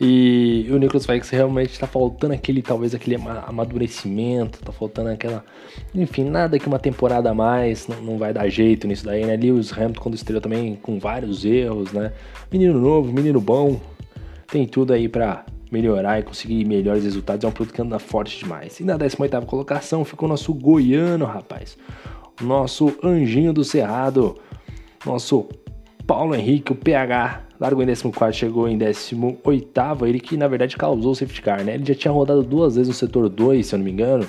E 0.00 0.68
o 0.70 0.78
Nicolas 0.78 1.04
Vex 1.04 1.28
realmente 1.28 1.72
está 1.72 1.88
faltando 1.88 2.32
aquele, 2.32 2.62
talvez 2.62 2.94
aquele 2.94 3.16
amadurecimento, 3.46 4.60
tá 4.60 4.70
faltando 4.70 5.08
aquela. 5.08 5.44
Enfim, 5.92 6.22
nada 6.22 6.56
que 6.56 6.68
uma 6.68 6.78
temporada 6.78 7.30
a 7.30 7.34
mais 7.34 7.88
não, 7.88 8.00
não 8.00 8.18
vai 8.18 8.32
dar 8.32 8.48
jeito 8.48 8.86
nisso 8.86 9.04
daí, 9.04 9.24
né? 9.24 9.36
Lewis 9.36 9.72
Hamilton, 9.72 10.00
quando 10.00 10.14
estreou 10.14 10.40
também 10.40 10.76
com 10.76 11.00
vários 11.00 11.44
erros, 11.44 11.92
né? 11.92 12.12
Menino 12.50 12.78
novo, 12.78 13.12
menino 13.12 13.40
bom, 13.40 13.80
tem 14.46 14.68
tudo 14.68 14.92
aí 14.92 15.08
para 15.08 15.44
melhorar 15.68 16.20
e 16.20 16.22
conseguir 16.22 16.64
melhores 16.64 17.02
resultados. 17.02 17.44
É 17.44 17.48
um 17.48 17.52
produto 17.52 17.74
que 17.74 17.82
anda 17.82 17.98
forte 17.98 18.38
demais. 18.38 18.78
E 18.78 18.84
na 18.84 18.96
18 18.96 19.46
colocação 19.46 20.04
ficou 20.04 20.28
o 20.28 20.30
nosso 20.30 20.54
goiano, 20.54 21.24
rapaz. 21.24 21.76
Nosso 22.40 22.96
anjinho 23.02 23.52
do 23.52 23.64
Cerrado. 23.64 24.36
Nosso 25.04 25.48
Paulo 26.06 26.36
Henrique, 26.36 26.70
o 26.70 26.76
PH. 26.76 27.47
Largou 27.60 27.82
em 27.82 27.86
14, 27.86 28.36
chegou 28.36 28.68
em 28.68 28.78
18. 28.78 30.06
Ele 30.06 30.20
que 30.20 30.36
na 30.36 30.46
verdade 30.48 30.76
causou 30.76 31.12
o 31.12 31.14
safety 31.14 31.42
car, 31.42 31.64
né? 31.64 31.74
Ele 31.74 31.84
já 31.84 31.94
tinha 31.94 32.12
rodado 32.12 32.42
duas 32.42 32.76
vezes 32.76 32.88
no 32.88 32.94
setor 32.94 33.28
2, 33.28 33.66
se 33.66 33.74
eu 33.74 33.78
não 33.78 33.84
me 33.84 33.90
engano. 33.90 34.26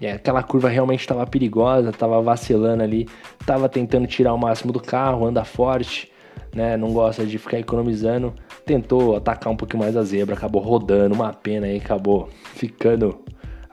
E 0.00 0.06
aquela 0.06 0.42
curva 0.42 0.68
realmente 0.68 1.00
estava 1.00 1.26
perigosa, 1.26 1.90
estava 1.90 2.20
vacilando 2.20 2.82
ali, 2.82 3.08
estava 3.40 3.68
tentando 3.68 4.06
tirar 4.06 4.34
o 4.34 4.38
máximo 4.38 4.72
do 4.72 4.80
carro, 4.80 5.24
anda 5.26 5.44
forte 5.44 6.10
né? 6.56 6.76
Não 6.76 6.92
gosta 6.92 7.24
de 7.24 7.38
ficar 7.38 7.58
economizando. 7.58 8.32
Tentou 8.64 9.14
atacar 9.14 9.52
um 9.52 9.56
pouquinho 9.56 9.82
mais 9.82 9.96
a 9.96 10.02
zebra, 10.02 10.34
acabou 10.34 10.62
rodando, 10.62 11.14
uma 11.14 11.32
pena 11.32 11.66
aí, 11.66 11.76
acabou 11.76 12.28
ficando 12.54 13.20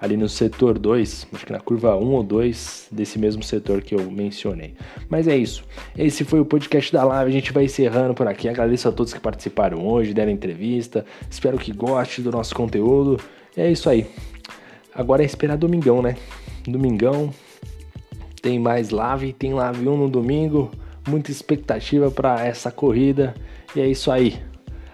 ali 0.03 0.17
no 0.17 0.27
setor 0.27 0.77
2, 0.77 1.27
acho 1.33 1.45
que 1.45 1.53
na 1.53 1.61
curva 1.61 1.95
1 1.95 2.11
ou 2.11 2.21
2 2.21 2.89
desse 2.91 3.17
mesmo 3.17 3.41
setor 3.41 3.81
que 3.81 3.95
eu 3.95 4.11
mencionei. 4.11 4.73
Mas 5.07 5.29
é 5.29 5.37
isso. 5.37 5.63
Esse 5.97 6.25
foi 6.25 6.41
o 6.41 6.45
podcast 6.45 6.91
da 6.91 7.05
live. 7.05 7.31
A 7.31 7.33
gente 7.33 7.53
vai 7.53 7.63
encerrando 7.63 8.13
por 8.13 8.27
aqui. 8.27 8.49
Agradeço 8.49 8.89
a 8.89 8.91
todos 8.91 9.13
que 9.13 9.19
participaram 9.21 9.87
hoje, 9.87 10.13
deram 10.13 10.29
entrevista. 10.29 11.05
Espero 11.29 11.57
que 11.57 11.71
goste 11.71 12.21
do 12.21 12.31
nosso 12.31 12.53
conteúdo. 12.53 13.17
É 13.55 13.71
isso 13.71 13.89
aí. 13.89 14.05
Agora 14.93 15.23
é 15.23 15.25
esperar 15.25 15.57
domingão, 15.57 16.01
né? 16.01 16.17
Domingão 16.67 17.33
tem 18.41 18.59
mais 18.59 18.89
live, 18.89 19.31
tem 19.31 19.53
live 19.53 19.87
1 19.87 19.97
no 19.97 20.09
domingo 20.09 20.69
muita 21.07 21.31
expectativa 21.31 22.11
para 22.11 22.45
essa 22.45 22.69
corrida. 22.71 23.33
E 23.73 23.79
é 23.79 23.87
isso 23.87 24.11
aí. 24.11 24.37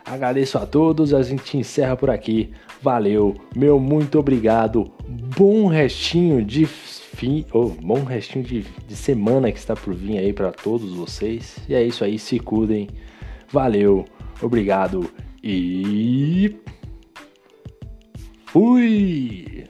Agradeço 0.09 0.57
a 0.57 0.65
todos, 0.65 1.13
a 1.13 1.21
gente 1.21 1.55
encerra 1.55 1.95
por 1.95 2.09
aqui. 2.09 2.49
Valeu, 2.81 3.35
meu 3.55 3.79
muito 3.79 4.17
obrigado. 4.17 4.91
Bom 5.07 5.67
restinho 5.67 6.43
de 6.43 6.65
fim, 6.65 7.45
oh, 7.53 7.67
bom 7.67 8.03
restinho 8.03 8.43
de, 8.43 8.65
de 8.87 8.95
semana 8.95 9.51
que 9.51 9.59
está 9.59 9.75
por 9.75 9.93
vir 9.93 10.17
aí 10.17 10.33
para 10.33 10.51
todos 10.51 10.95
vocês. 10.95 11.57
E 11.69 11.75
é 11.75 11.83
isso 11.83 12.03
aí, 12.03 12.17
se 12.17 12.39
cuidem. 12.39 12.87
Valeu, 13.51 14.03
obrigado 14.41 15.11
e 15.43 16.55
fui! 18.47 19.65